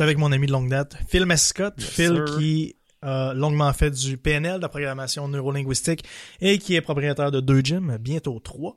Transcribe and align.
suis 0.00 0.04
avec 0.04 0.18
mon 0.18 0.32
ami 0.32 0.46
de 0.46 0.52
longue 0.52 0.70
date, 0.70 0.96
Phil 1.08 1.26
Mascott. 1.26 1.74
Yes, 1.76 1.88
Phil 1.90 2.24
sir. 2.26 2.38
qui 2.38 2.76
a 3.02 3.34
longuement 3.34 3.70
fait 3.74 3.90
du 3.90 4.16
PNL, 4.16 4.56
de 4.56 4.62
la 4.62 4.70
programmation 4.70 5.28
neurolinguistique, 5.28 6.04
et 6.40 6.58
qui 6.58 6.74
est 6.74 6.80
propriétaire 6.80 7.30
de 7.30 7.40
deux 7.40 7.60
gyms, 7.60 7.98
bientôt 7.98 8.38
trois. 8.40 8.74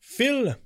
Phil, 0.00 0.58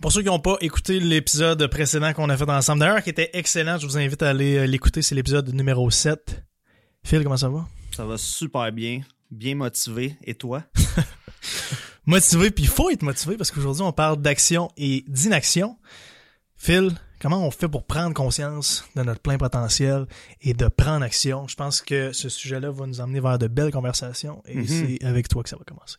pour 0.00 0.12
ceux 0.12 0.22
qui 0.22 0.28
n'ont 0.28 0.38
pas 0.38 0.56
écouté 0.62 0.98
l'épisode 0.98 1.66
précédent 1.66 2.14
qu'on 2.14 2.30
a 2.30 2.36
fait 2.38 2.48
ensemble, 2.48 2.80
d'ailleurs, 2.80 3.02
qui 3.02 3.10
était 3.10 3.28
excellent, 3.34 3.76
je 3.76 3.86
vous 3.86 3.98
invite 3.98 4.22
à 4.22 4.30
aller 4.30 4.56
euh, 4.56 4.66
l'écouter, 4.66 5.02
c'est 5.02 5.14
l'épisode 5.14 5.52
numéro 5.52 5.90
7. 5.90 6.42
Phil, 7.04 7.22
comment 7.22 7.36
ça 7.36 7.50
va? 7.50 7.66
Ça 7.94 8.06
va 8.06 8.16
super 8.16 8.72
bien, 8.72 9.02
bien 9.30 9.56
motivé. 9.56 10.16
Et 10.24 10.34
toi? 10.34 10.64
Motivé, 12.06 12.50
puis 12.50 12.64
il 12.64 12.70
faut 12.70 12.90
être 12.90 13.02
motivé 13.02 13.36
parce 13.36 13.52
qu'aujourd'hui, 13.52 13.82
on 13.82 13.92
parle 13.92 14.20
d'action 14.20 14.70
et 14.76 15.04
d'inaction. 15.06 15.76
Phil, 16.64 16.92
comment 17.20 17.44
on 17.44 17.50
fait 17.50 17.66
pour 17.68 17.84
prendre 17.84 18.14
conscience 18.14 18.84
de 18.94 19.02
notre 19.02 19.20
plein 19.20 19.36
potentiel 19.36 20.06
et 20.42 20.54
de 20.54 20.68
prendre 20.68 21.04
action? 21.04 21.48
Je 21.48 21.56
pense 21.56 21.80
que 21.82 22.12
ce 22.12 22.28
sujet-là 22.28 22.70
va 22.70 22.86
nous 22.86 23.00
emmener 23.00 23.18
vers 23.18 23.36
de 23.36 23.48
belles 23.48 23.72
conversations 23.72 24.44
et 24.46 24.54
Mhm. 24.58 24.66
c'est 24.68 25.04
avec 25.04 25.26
toi 25.26 25.42
que 25.42 25.48
ça 25.48 25.56
va 25.56 25.64
commencer. 25.64 25.96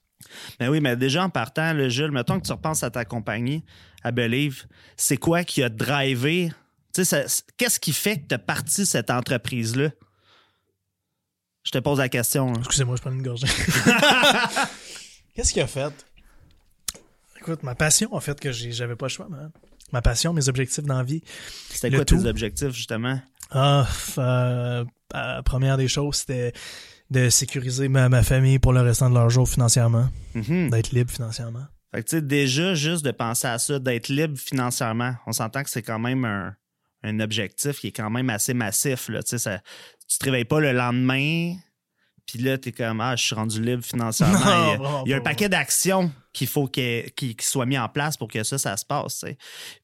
Ben 0.61 0.69
oui, 0.69 0.79
mais 0.79 0.95
déjà 0.95 1.21
en 1.25 1.29
partant, 1.29 1.73
le 1.73 1.89
Jules, 1.89 2.11
mettons 2.11 2.39
que 2.39 2.45
tu 2.45 2.52
repenses 2.53 2.81
à 2.81 2.89
ta 2.89 3.03
compagnie, 3.03 3.65
à 4.03 4.11
Believe, 4.11 4.65
c'est 4.95 5.17
quoi 5.17 5.43
qui 5.43 5.61
a 5.63 5.67
drivé? 5.67 6.49
Qu'est-ce 6.95 7.80
qui 7.81 7.91
fait 7.91 8.21
que 8.21 8.27
tu 8.30 8.35
as 8.35 8.39
parti 8.39 8.85
cette 8.85 9.09
entreprise-là? 9.11 9.89
Je 11.63 11.71
te 11.71 11.77
pose 11.80 11.97
la 11.99 12.07
question. 12.07 12.53
là. 12.53 12.59
Excusez-moi, 12.59 12.95
je 12.95 13.02
prends 13.02 13.11
une 13.11 13.21
gorgée. 13.21 13.47
Qu'est-ce 15.35 15.52
qu'il 15.52 15.61
a 15.61 15.67
fait? 15.67 16.05
Écoute, 17.39 17.63
ma 17.63 17.75
passion 17.75 18.16
a 18.16 18.21
fait 18.21 18.39
que 18.39 18.53
j'avais 18.53 18.95
pas 18.95 19.07
le 19.07 19.11
choix, 19.11 19.27
man. 19.27 19.52
Ma 19.93 20.02
passion, 20.02 20.33
mes 20.33 20.49
objectifs 20.49 20.83
dans 20.83 20.97
la 20.97 21.03
vie. 21.03 21.21
C'était 21.70 21.89
quoi 21.95 22.03
tout. 22.03 22.17
tes 22.21 22.27
objectifs, 22.27 22.71
justement? 22.71 23.21
Ah, 23.52 23.88
euh, 24.17 24.83
euh, 25.16 25.41
première 25.43 25.77
des 25.77 25.88
choses, 25.88 26.16
c'était 26.16 26.52
de 27.11 27.30
sécuriser 27.30 27.88
ma, 27.89 28.09
ma 28.09 28.23
famille 28.23 28.58
pour 28.59 28.73
le 28.73 28.81
restant 28.81 29.09
de 29.09 29.16
leur 29.16 29.30
jour 29.30 29.47
financièrement, 29.47 30.09
Mhm. 30.33 30.71
d'être 30.71 30.91
libre 30.91 31.11
financièrement. 31.11 31.66
Fait 31.94 32.02
que, 32.03 32.09
tu 32.09 32.16
sais, 32.16 32.21
déjà, 32.23 32.73
juste 32.73 33.05
de 33.05 33.11
penser 33.11 33.45
à 33.47 33.59
ça, 33.59 33.77
d'être 33.77 34.08
libre 34.09 34.36
financièrement, 34.38 35.14
on 35.27 35.31
s'entend 35.31 35.61
que 35.64 35.69
c'est 35.69 35.83
quand 35.83 35.99
même 35.99 36.25
un, 36.25 36.55
un 37.03 37.19
objectif 37.19 37.80
qui 37.80 37.88
est 37.88 37.91
quand 37.91 38.09
même 38.09 38.31
assez 38.31 38.55
massif. 38.55 39.09
Là. 39.09 39.21
Tu 39.21 39.30
sais, 39.31 39.38
ça- 39.38 39.59
tu 40.09 40.17
te 40.17 40.25
réveilles 40.25 40.45
pas 40.45 40.59
le 40.59 40.71
lendemain, 40.71 41.53
puis 42.25 42.39
là, 42.39 42.57
tu 42.57 42.69
es 42.69 42.71
comme, 42.71 43.02
ah, 43.02 43.16
je 43.16 43.23
suis 43.23 43.35
rendu 43.35 43.61
libre 43.61 43.83
financièrement. 43.83 44.39
Non, 44.43 44.45
il 44.45 44.69
y 44.69 44.73
a, 44.73 44.77
vraiment 44.77 45.03
il 45.05 45.09
y 45.09 45.13
a 45.13 45.17
un 45.17 45.21
paquet 45.21 45.49
d'actions 45.49 46.11
qu'il 46.31 46.47
faut 46.47 46.67
que- 46.67 47.07
qui, 47.09 47.35
qui 47.35 47.45
soient 47.45 47.65
mis 47.65 47.77
en 47.77 47.89
place 47.89 48.17
pour 48.17 48.27
que 48.27 48.43
ça, 48.43 48.57
ça 48.57 48.75
se 48.77 48.85
passe. 48.85 49.23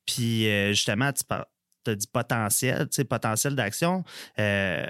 Puis, 0.05 0.47
euh, 0.49 0.69
justement, 0.69 1.11
tu 1.13 1.23
as 1.91 1.95
dit 1.95 2.07
potentiel, 2.07 2.87
potentiel 3.09 3.55
d'action. 3.55 4.03
Euh, 4.39 4.85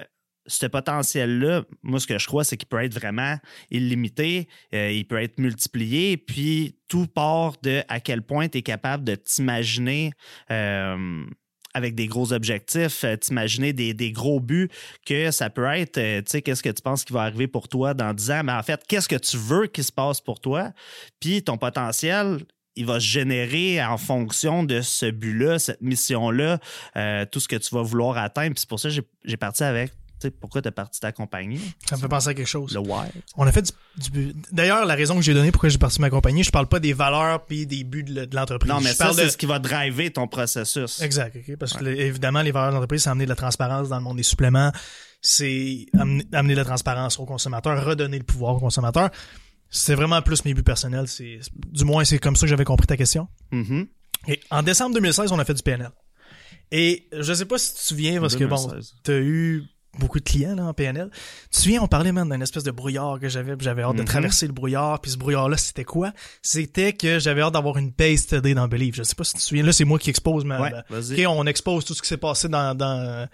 ce 0.47 0.66
potentiel-là, 0.66 1.64
moi, 1.83 2.00
ce 2.00 2.08
que 2.08 2.17
je 2.17 2.25
crois, 2.25 2.44
c'est 2.44 2.58
qu'il 2.58 2.67
peut 2.67 2.83
être 2.83 2.94
vraiment 2.94 3.38
illimité, 3.69 4.47
euh, 4.73 4.91
il 4.91 5.06
peut 5.06 5.22
être 5.22 5.38
multiplié, 5.38 6.17
puis 6.17 6.75
tout 6.88 7.06
part 7.06 7.53
de 7.61 7.84
à 7.88 8.00
quel 8.00 8.23
point 8.23 8.47
tu 8.47 8.58
es 8.58 8.61
capable 8.63 9.03
de 9.03 9.13
t'imaginer 9.16 10.11
avec 11.80 11.95
des 11.95 12.08
gros 12.08 12.31
objectifs, 12.33 13.03
euh, 13.03 13.16
t'imaginer 13.17 13.73
des, 13.73 13.94
des 13.94 14.11
gros 14.11 14.39
buts, 14.39 14.69
que 15.05 15.31
ça 15.31 15.49
peut 15.49 15.66
être, 15.66 15.97
euh, 15.97 16.19
tu 16.22 16.30
sais, 16.31 16.41
qu'est-ce 16.41 16.61
que 16.61 16.69
tu 16.69 16.81
penses 16.81 17.03
qui 17.03 17.13
va 17.13 17.22
arriver 17.23 17.47
pour 17.47 17.67
toi 17.67 17.94
dans 17.94 18.13
10 18.13 18.31
ans, 18.31 18.44
mais 18.44 18.52
en 18.53 18.61
fait, 18.63 18.81
qu'est-ce 18.88 19.08
que 19.09 19.16
tu 19.16 19.38
veux 19.38 19.67
qu'il 19.67 19.83
se 19.83 19.91
passe 19.91 20.22
pour 20.22 20.39
toi, 20.39 20.72
puis 21.19 21.41
ton 21.44 21.57
potentiel, 21.57 22.39
il 22.75 22.85
va 22.85 23.00
se 23.00 23.05
générer 23.07 23.83
en 23.83 23.97
fonction 23.97 24.63
de 24.63 24.80
ce 24.81 25.09
but-là, 25.09 25.59
cette 25.59 25.81
mission-là, 25.81 26.59
euh, 26.95 27.25
tout 27.30 27.39
ce 27.39 27.47
que 27.47 27.55
tu 27.57 27.73
vas 27.75 27.81
vouloir 27.81 28.17
atteindre. 28.17 28.53
Puis 28.53 28.61
c'est 28.61 28.69
pour 28.69 28.80
ça 28.80 28.88
que 28.89 28.95
j'ai- 28.95 29.02
j'ai 29.25 29.35
parti 29.38 29.63
avec, 29.63 29.91
tu 30.20 30.28
sais, 30.28 30.31
pourquoi 30.31 30.62
tu 30.62 30.67
es 30.67 30.72
parti 30.72 31.00
d'accompagner, 31.00 31.59
Ça 31.88 31.95
me 31.95 32.02
fait 32.02 32.08
penser 32.08 32.30
à 32.30 32.34
quelque 32.34 32.48
chose. 32.48 32.73
le 32.73 32.80
why? 32.80 33.08
On 33.38 33.48
a 33.48 33.52
fait 33.52 33.73
du, 33.98 34.34
D'ailleurs, 34.52 34.86
la 34.86 34.95
raison 34.95 35.16
que 35.16 35.22
j'ai 35.22 35.34
donnée 35.34 35.52
pourquoi 35.52 35.70
j'ai 35.70 35.78
parti 35.78 36.02
ma 36.02 36.09
compagnie, 36.09 36.44
je 36.44 36.52
parle 36.52 36.68
pas 36.68 36.80
des 36.80 36.94
valeurs 36.94 37.46
puis 37.46 37.66
des 37.66 37.84
buts 37.84 38.03
de, 38.03 38.28
l'entreprise. 38.34 38.72
Non, 38.72 38.81
mais 38.81 38.90
je 38.90 38.96
ça, 38.96 39.06
parle 39.06 39.16
c'est 39.16 39.25
de... 39.25 39.30
ce 39.30 39.38
qui 39.38 39.46
va 39.46 39.59
driver 39.59 40.12
ton 40.12 40.28
processus. 40.28 41.02
Exact. 41.02 41.38
Parce 41.57 41.74
que 41.74 41.85
évidemment, 41.85 42.41
les 42.41 42.52
valeurs 42.52 42.69
de 42.69 42.75
l'entreprise, 42.75 43.03
c'est 43.03 43.09
amener 43.09 43.25
de 43.25 43.30
la 43.30 43.35
transparence 43.35 43.90
dans 43.90 43.97
le 43.97 44.03
monde 44.03 44.18
des 44.18 44.24
suppléments, 44.24 44.72
c'est 45.22 45.85
amener, 45.97 46.25
amener 46.34 46.53
de 46.53 46.59
la 46.59 46.66
transparence 46.66 47.19
aux 47.19 47.25
consommateurs, 47.25 47.84
redonner 47.84 48.18
le 48.18 48.25
pouvoir 48.25 48.56
aux 48.56 48.59
consommateurs. 48.59 49.09
C'est 49.69 49.96
vraiment 49.96 50.22
plus 50.22 50.44
mes 50.46 50.53
buts 50.53 50.63
personnels. 50.63 51.07
C'est 51.07 51.40
du 51.53 51.86
moins 51.86 52.03
c'est 52.03 52.19
comme 52.19 52.36
ça 52.36 52.41
que 52.41 52.50
j'avais 52.50 52.66
compris 52.66 52.88
ta 52.88 52.97
question. 52.97 53.28
Mhm. 53.51 53.88
Et 54.28 54.40
en 54.51 54.63
décembre 54.63 54.96
2016, 54.96 55.31
on 55.31 55.40
a 55.40 55.46
fait 55.46 55.53
du 55.53 55.63
PNL. 55.63 55.91
Et 56.72 57.07
je 57.12 57.34
sais 57.34 57.46
pas 57.46 57.57
si 57.57 57.72
tu 57.72 57.78
te 57.78 57.84
souviens 57.84 58.19
parce 58.19 58.36
que 58.36 58.44
bon, 58.44 58.68
2016. 58.68 58.94
t'as 59.03 59.19
eu 59.19 59.63
beaucoup 59.97 60.19
de 60.19 60.23
clients 60.23 60.55
là, 60.55 60.63
en 60.66 60.73
PNL. 60.73 61.09
Tu 61.11 61.50
te 61.50 61.57
souviens, 61.61 61.81
on 61.81 61.88
parlait 61.88 62.11
même 62.11 62.29
d'un 62.29 62.39
espèce 62.41 62.63
de 62.63 62.72
brouillard 62.72 63.19
que 63.19 63.27
j'avais, 63.27 63.55
puis 63.57 63.66
j'avais 63.66 63.81
hâte 63.81 63.95
de 63.95 64.01
Mhm. 64.01 64.07
traverser 64.07 64.47
le 64.47 64.53
brouillard, 64.53 65.01
puis 65.01 65.11
ce 65.11 65.17
brouillard-là, 65.17 65.57
c'était 65.57 65.83
quoi? 65.83 66.11
C'était 66.41 66.94
que 66.94 67.19
j'avais 67.19 67.41
hâte 67.41 67.53
d'avoir 67.53 67.77
une 67.77 67.89
base 67.91 68.19
study 68.22 68.53
dans 68.53 68.67
Believe. 68.67 68.95
Je 68.95 69.03
sais 69.03 69.16
pas 69.16 69.23
si 69.23 69.33
tu 69.33 69.39
te 69.39 69.44
souviens, 69.44 69.63
là, 69.63 69.72
c'est 69.73 69.85
moi 69.85 69.97
qui 70.00 70.09
expose 70.09 70.45
ma, 70.45 70.61
Ouais, 70.61 71.25
on 71.27 71.45
expose 71.47 71.85
tout 71.85 71.94
ce 71.94 72.01
qui 72.01 72.07
s'est 72.07 72.17
passé 72.17 72.47
dans, 72.50 72.75
dans, 72.75 73.27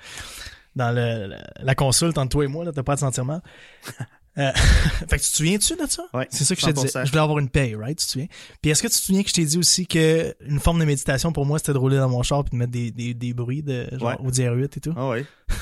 dans 0.76 0.92
le, 0.96 1.28
la, 1.28 1.38
la 1.60 1.76
consulte 1.76 2.18
entre 2.18 2.30
toi 2.30 2.46
et 2.46 2.48
moi, 2.48 2.64
là, 2.66 2.72
t'as 2.74 2.84
pas 2.84 2.94
à 2.94 2.96
te 2.96 3.02
sentir 3.02 3.26
mal. 3.26 3.42
Euh, 4.38 4.52
fait 5.10 5.18
que 5.18 5.24
tu 5.24 5.32
te 5.32 5.38
souviens-tu 5.38 5.78
de 5.78 5.86
ça? 5.90 6.04
Ouais, 6.14 6.28
C'est 6.30 6.44
ça 6.44 6.56
que 6.58 6.62
je 6.62 6.70
disais. 6.72 6.88
100%. 6.90 7.06
Je 7.06 7.10
voulais 7.12 7.22
avoir 7.22 7.40
une 7.40 7.48
paye, 7.48 7.74
right? 7.74 7.98
Tu 7.98 8.06
te 8.06 8.12
souviens? 8.12 8.28
Puis 8.62 8.70
est-ce 8.70 8.84
que 8.84 8.88
tu 8.90 8.96
te 8.96 9.00
souviens 9.00 9.24
que 9.24 9.30
je 9.30 9.34
t'ai 9.34 9.46
dit 9.46 9.58
aussi 9.58 9.88
que 9.88 10.36
une 10.42 10.60
forme 10.60 10.78
de 10.82 10.84
méditation 10.84 11.32
pour 11.32 11.46
moi, 11.46 11.58
c'était 11.58 11.72
de 11.72 11.78
rouler 11.78 11.96
dans 11.96 12.10
mon 12.10 12.22
char 12.22 12.44
puis 12.44 12.52
de 12.52 12.58
mettre 12.58 12.74
des, 12.74 12.92
des, 12.92 13.14
des 13.14 13.34
bruits 13.34 13.64
de 13.64 13.88
genre 13.94 14.10
Ouais. 14.10 14.28
Audi 14.28 14.42
R8 14.42 14.66
et 14.76 14.80
tout? 14.82 14.94
Ah 14.98 15.08
oui. 15.12 15.26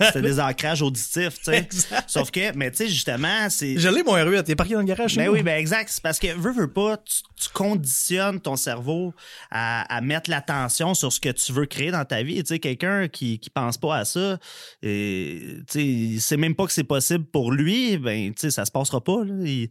C'était 0.00 0.22
des 0.22 0.40
ancrages 0.40 0.82
auditifs, 0.82 1.38
tu 1.38 1.44
sais. 1.44 1.68
Sauf 2.06 2.30
que, 2.30 2.56
mais 2.56 2.70
tu 2.70 2.78
sais, 2.78 2.88
justement, 2.88 3.48
c'est. 3.50 3.78
Je 3.78 3.88
l'ai 3.88 4.02
mon 4.02 4.16
R8, 4.16 4.44
il 4.46 4.50
est 4.52 4.56
parqué 4.56 4.74
dans 4.74 4.80
le 4.80 4.86
garage. 4.86 5.12
chez 5.12 5.18
Ben 5.18 5.28
oui, 5.28 5.42
ben 5.42 5.58
exact. 5.58 5.88
C'est 5.90 6.02
parce 6.02 6.18
que, 6.18 6.28
veux, 6.34 6.52
veux 6.52 6.72
pas, 6.72 6.96
tu, 6.98 7.22
tu 7.40 7.48
conditionnes 7.52 8.40
ton 8.40 8.56
cerveau 8.56 9.14
à, 9.50 9.82
à 9.94 10.00
mettre 10.00 10.30
l'attention 10.30 10.94
sur 10.94 11.12
ce 11.12 11.20
que 11.20 11.30
tu 11.30 11.52
veux 11.52 11.66
créer 11.66 11.90
dans 11.90 12.04
ta 12.04 12.22
vie. 12.22 12.42
Tu 12.42 12.48
sais, 12.48 12.58
quelqu'un 12.58 13.08
qui, 13.08 13.38
qui 13.38 13.50
pense 13.50 13.78
pas 13.78 13.96
à 13.96 14.04
ça, 14.04 14.38
et, 14.82 15.56
tu 15.68 15.72
sais, 15.72 15.84
il 15.84 16.20
sait 16.20 16.36
même 16.36 16.54
pas 16.54 16.66
que 16.66 16.72
c'est 16.72 16.84
possible 16.84 17.24
pour 17.24 17.52
lui, 17.52 17.98
ben, 17.98 18.32
tu 18.34 18.40
sais, 18.40 18.50
ça 18.50 18.64
se 18.64 18.70
passera 18.70 19.02
pas, 19.02 19.24
là. 19.24 19.34
Il, 19.44 19.68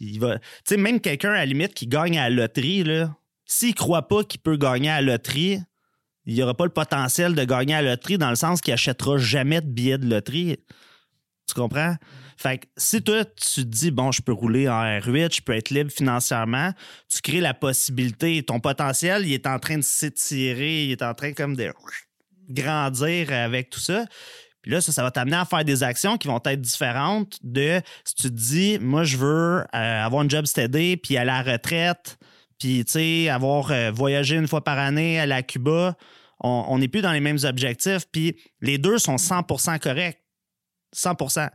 il 0.00 0.18
va. 0.18 0.38
Tu 0.38 0.44
sais, 0.64 0.76
même 0.76 1.00
quelqu'un, 1.00 1.32
à 1.32 1.36
la 1.36 1.46
limite, 1.46 1.74
qui 1.74 1.86
gagne 1.86 2.18
à 2.18 2.28
la 2.28 2.34
loterie, 2.34 2.84
là, 2.84 3.14
s'il 3.46 3.74
croit 3.74 4.08
pas 4.08 4.24
qu'il 4.24 4.40
peut 4.40 4.56
gagner 4.56 4.90
à 4.90 5.00
la 5.00 5.12
loterie, 5.12 5.60
il 6.30 6.36
n'y 6.36 6.42
aura 6.44 6.54
pas 6.54 6.64
le 6.64 6.70
potentiel 6.70 7.34
de 7.34 7.42
gagner 7.44 7.74
à 7.74 7.82
la 7.82 7.90
loterie 7.90 8.16
dans 8.16 8.30
le 8.30 8.36
sens 8.36 8.60
qu'il 8.60 8.72
achètera 8.72 9.18
jamais 9.18 9.60
de 9.60 9.66
billets 9.66 9.98
de 9.98 10.08
loterie. 10.08 10.58
Tu 11.48 11.54
comprends? 11.54 11.96
Fait 12.36 12.60
si 12.76 13.02
toi, 13.02 13.24
tu 13.24 13.62
te 13.64 13.68
dis, 13.68 13.90
bon, 13.90 14.12
je 14.12 14.22
peux 14.22 14.32
rouler 14.32 14.68
en 14.68 14.80
R8, 14.80 15.34
je 15.34 15.40
peux 15.42 15.54
être 15.54 15.70
libre 15.70 15.90
financièrement, 15.90 16.72
tu 17.08 17.20
crées 17.20 17.40
la 17.40 17.52
possibilité. 17.52 18.42
Ton 18.44 18.60
potentiel, 18.60 19.26
il 19.26 19.32
est 19.32 19.48
en 19.48 19.58
train 19.58 19.76
de 19.78 19.82
s'étirer, 19.82 20.84
il 20.84 20.92
est 20.92 21.02
en 21.02 21.14
train 21.14 21.32
comme 21.32 21.56
de 21.56 21.72
grandir 22.48 23.32
avec 23.32 23.68
tout 23.68 23.80
ça. 23.80 24.04
Puis 24.62 24.70
là, 24.70 24.80
ça, 24.80 24.92
ça 24.92 25.02
va 25.02 25.10
t'amener 25.10 25.36
à 25.36 25.44
faire 25.44 25.64
des 25.64 25.82
actions 25.82 26.16
qui 26.16 26.28
vont 26.28 26.40
être 26.44 26.60
différentes 26.60 27.38
de 27.42 27.80
si 28.04 28.14
tu 28.14 28.22
te 28.22 28.28
dis, 28.28 28.78
moi, 28.78 29.02
je 29.02 29.16
veux 29.16 29.64
euh, 29.74 30.04
avoir 30.04 30.22
un 30.22 30.28
job 30.28 30.46
steady, 30.46 30.96
puis 30.96 31.16
à 31.16 31.24
la 31.24 31.42
retraite, 31.42 32.18
puis, 32.60 32.84
tu 32.84 32.92
sais, 32.92 33.28
avoir 33.30 33.72
euh, 33.72 33.90
voyagé 33.90 34.36
une 34.36 34.46
fois 34.46 34.62
par 34.62 34.78
année 34.78 35.18
à 35.18 35.24
la 35.24 35.42
Cuba. 35.42 35.96
On 36.42 36.78
n'est 36.78 36.88
plus 36.88 37.02
dans 37.02 37.12
les 37.12 37.20
mêmes 37.20 37.38
objectifs, 37.44 38.06
puis 38.10 38.36
les 38.60 38.78
deux 38.78 38.98
sont 38.98 39.16
100% 39.16 39.78
corrects. 39.78 40.22
100%. 40.96 41.50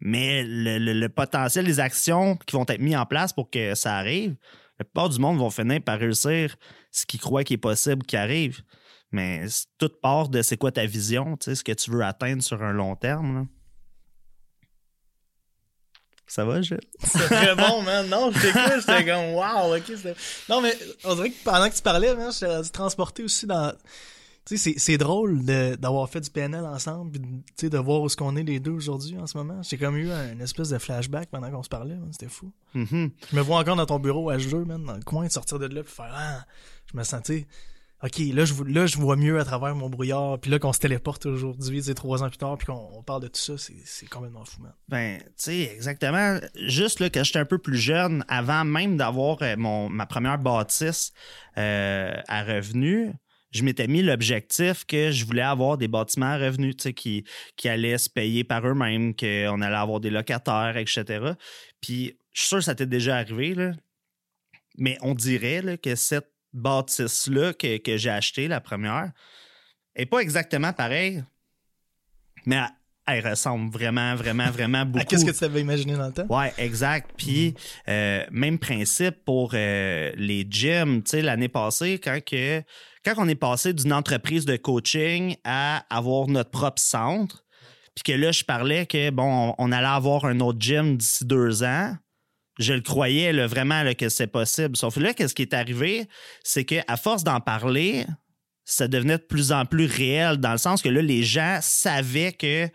Mais 0.00 0.44
le, 0.44 0.78
le- 0.78 1.08
potentiel 1.08 1.64
des 1.66 1.80
actions 1.80 2.36
qui 2.36 2.54
vont 2.54 2.64
être 2.68 2.80
mises 2.80 2.96
en 2.96 3.06
place 3.06 3.32
pour 3.32 3.50
que 3.50 3.74
ça 3.74 3.96
arrive, 3.96 4.36
la 4.78 4.84
plupart 4.84 5.08
du 5.08 5.18
monde 5.18 5.36
vont 5.38 5.50
finir 5.50 5.82
par 5.82 5.98
réussir 5.98 6.56
ce 6.92 7.04
qu'ils 7.04 7.20
croient 7.20 7.42
qu'il 7.44 7.54
est 7.54 7.58
possible 7.58 8.06
qui 8.06 8.16
arrive. 8.16 8.62
Mais 9.10 9.46
tout 9.78 9.90
part 10.00 10.28
de 10.28 10.40
c'est 10.42 10.56
quoi 10.56 10.70
ta 10.70 10.86
vision, 10.86 11.36
ce 11.40 11.62
que 11.64 11.72
tu 11.72 11.90
veux 11.90 12.02
atteindre 12.04 12.42
sur 12.42 12.62
un 12.62 12.72
long 12.72 12.94
terme. 12.94 13.48
Ça 16.26 16.44
va, 16.44 16.62
Gilles? 16.62 16.78
C'est 17.00 17.26
très 17.26 17.56
bon, 17.56 17.82
man. 17.82 18.08
Non, 18.08 18.30
je 18.30 18.40
t'écoute, 18.40 18.62
j'étais 18.78 19.04
comme, 19.04 19.32
wow, 19.34 19.76
ok. 19.76 20.14
Non, 20.48 20.60
mais 20.60 20.72
on 21.02 21.16
dirait 21.16 21.30
que 21.30 21.42
pendant 21.44 21.68
que 21.68 21.74
tu 21.74 21.82
parlais, 21.82 22.14
man, 22.14 22.30
j'étais 22.32 22.46
rendu 22.54 22.70
transporté 22.70 23.24
aussi 23.24 23.46
dans. 23.46 23.72
Tu 24.46 24.56
sais, 24.56 24.74
c'est- 24.76 24.98
drôle 24.98 25.44
de- 25.44 25.76
d'avoir 25.76 26.08
fait 26.08 26.20
du 26.20 26.30
PNL 26.30 26.64
ensemble, 26.64 27.12
puis 27.12 27.20
de- 27.20 27.26
tu 27.26 27.42
sais, 27.56 27.70
de 27.70 27.78
voir 27.78 28.00
où 28.02 28.06
est-ce 28.06 28.16
qu'on 28.16 28.36
est 28.36 28.42
les 28.42 28.58
deux 28.58 28.72
aujourd'hui 28.72 29.16
en 29.18 29.26
ce 29.26 29.36
moment. 29.36 29.60
J'ai 29.62 29.76
comme 29.78 29.96
eu 29.96 30.10
un 30.10 30.38
espèce 30.40 30.70
de 30.70 30.78
flashback 30.78 31.28
pendant 31.30 31.50
qu'on 31.50 31.62
se 31.62 31.68
parlait. 31.68 31.96
C'était 32.12 32.28
fou. 32.28 32.50
Mhm. 32.74 33.10
Je 33.30 33.36
me 33.36 33.40
vois 33.42 33.58
encore 33.58 33.76
dans 33.76 33.86
ton 33.86 33.98
bureau 34.00 34.32
H2, 34.32 34.64
man, 34.64 34.82
dans 34.84 34.94
le 34.96 35.02
coin, 35.02 35.26
de 35.26 35.30
sortir 35.32 35.58
de 35.58 35.66
là, 35.66 35.82
puis 35.82 35.92
faire, 35.92 36.10
ah, 36.12 36.44
je 36.92 36.96
me 36.96 37.04
sentais. 37.04 37.46
OK, 38.02 38.16
là 38.32 38.46
je, 38.46 38.54
là, 38.64 38.86
je 38.86 38.96
vois 38.96 39.14
mieux 39.16 39.38
à 39.38 39.44
travers 39.44 39.74
mon 39.74 39.90
brouillard. 39.90 40.38
Puis 40.40 40.50
là, 40.50 40.58
qu'on 40.58 40.72
se 40.72 40.78
téléporte 40.80 41.26
aujourd'hui, 41.26 41.80
tu 41.80 41.88
sais, 41.88 41.94
trois 41.94 42.22
ans 42.22 42.28
plus 42.30 42.38
tard, 42.38 42.56
puis 42.56 42.66
qu'on 42.66 42.88
on 42.94 43.02
parle 43.02 43.20
de 43.24 43.28
tout 43.28 43.38
ça, 43.40 43.52
c'est 43.58 44.08
complètement 44.08 44.46
fou, 44.46 44.62
man. 44.62 44.72
Ben, 44.88 45.18
tu 45.18 45.26
sais, 45.36 45.70
exactement. 45.74 46.40
Juste 46.54 46.98
là, 47.00 47.10
quand 47.10 47.22
j'étais 47.24 47.40
un 47.40 47.44
peu 47.44 47.58
plus 47.58 47.76
jeune, 47.76 48.24
avant 48.26 48.64
même 48.64 48.96
d'avoir 48.96 49.36
euh, 49.42 49.54
mon 49.58 49.90
ma 49.90 50.06
première 50.06 50.38
bâtisse 50.38 51.12
euh, 51.58 52.14
à 52.26 52.42
revenus, 52.42 53.12
je 53.50 53.62
m'étais 53.62 53.86
mis 53.86 54.02
l'objectif 54.02 54.84
que 54.84 55.10
je 55.10 55.24
voulais 55.24 55.42
avoir 55.42 55.76
des 55.76 55.88
bâtiments 55.88 56.26
à 56.26 56.38
revenus 56.38 56.76
qui, 56.94 57.24
qui 57.56 57.68
allaient 57.68 57.98
se 57.98 58.08
payer 58.08 58.44
par 58.44 58.66
eux-mêmes, 58.66 59.14
qu'on 59.14 59.60
allait 59.60 59.76
avoir 59.76 60.00
des 60.00 60.10
locataires, 60.10 60.76
etc. 60.76 61.32
Puis 61.80 62.16
je 62.32 62.40
suis 62.40 62.48
sûr 62.48 62.58
que 62.58 62.64
ça 62.64 62.74
t'est 62.74 62.86
déjà 62.86 63.16
arrivé, 63.16 63.54
là. 63.54 63.72
mais 64.78 64.98
on 65.02 65.14
dirait 65.14 65.78
que 65.78 65.94
cette 65.94 66.30
bâtisse-là 66.52 67.52
que, 67.54 67.78
que 67.78 67.96
j'ai 67.96 68.10
achetée, 68.10 68.48
la 68.48 68.60
première, 68.60 69.12
est 69.94 70.06
pas 70.06 70.20
exactement 70.20 70.72
pareille, 70.72 71.24
mais 72.46 72.62
elle 73.06 73.26
ressemble 73.26 73.70
vraiment, 73.72 74.14
vraiment, 74.14 74.50
vraiment 74.50 74.84
beaucoup. 74.86 75.04
Qu'est-ce 75.04 75.24
que 75.24 75.36
tu 75.36 75.44
avais 75.44 75.60
imaginé 75.60 75.94
dans 75.94 76.06
le 76.06 76.12
temps? 76.12 76.26
Ouais, 76.28 76.52
exact. 76.58 77.10
Puis, 77.16 77.54
euh, 77.88 78.24
même 78.30 78.58
principe 78.58 79.24
pour 79.24 79.52
euh, 79.54 80.12
les 80.16 80.46
gyms. 80.48 81.02
Tu 81.02 81.10
sais, 81.10 81.22
l'année 81.22 81.48
passée, 81.48 81.98
quand, 81.98 82.20
que, 82.24 82.62
quand 83.04 83.14
on 83.16 83.28
est 83.28 83.34
passé 83.34 83.72
d'une 83.72 83.92
entreprise 83.92 84.44
de 84.44 84.56
coaching 84.56 85.36
à 85.44 85.84
avoir 85.94 86.28
notre 86.28 86.50
propre 86.50 86.80
centre, 86.80 87.44
puis 87.94 88.12
que 88.12 88.18
là, 88.18 88.32
je 88.32 88.44
parlais 88.44 88.86
que, 88.86 89.10
bon, 89.10 89.54
on, 89.58 89.72
allait 89.72 89.86
avoir 89.86 90.24
un 90.24 90.40
autre 90.40 90.60
gym 90.60 90.96
d'ici 90.96 91.24
deux 91.24 91.62
ans, 91.62 91.94
je 92.58 92.74
le 92.74 92.80
croyais 92.80 93.32
vraiment 93.46 93.82
que 93.94 94.08
c'est 94.08 94.26
possible. 94.26 94.76
Sauf 94.76 94.94
que 94.94 95.00
là, 95.00 95.14
qu'est-ce 95.14 95.34
qui 95.34 95.42
est 95.42 95.54
arrivé, 95.54 96.06
c'est 96.44 96.64
qu'à 96.64 96.96
force 96.96 97.24
d'en 97.24 97.40
parler, 97.40 98.06
ça 98.64 98.86
devenait 98.86 99.18
de 99.18 99.22
plus 99.22 99.50
en 99.50 99.64
plus 99.64 99.86
réel 99.86 100.36
dans 100.36 100.52
le 100.52 100.58
sens 100.58 100.82
que 100.82 100.88
là, 100.88 101.02
les 101.02 101.22
gens 101.22 101.58
savaient 101.62 102.32
que 102.32 102.68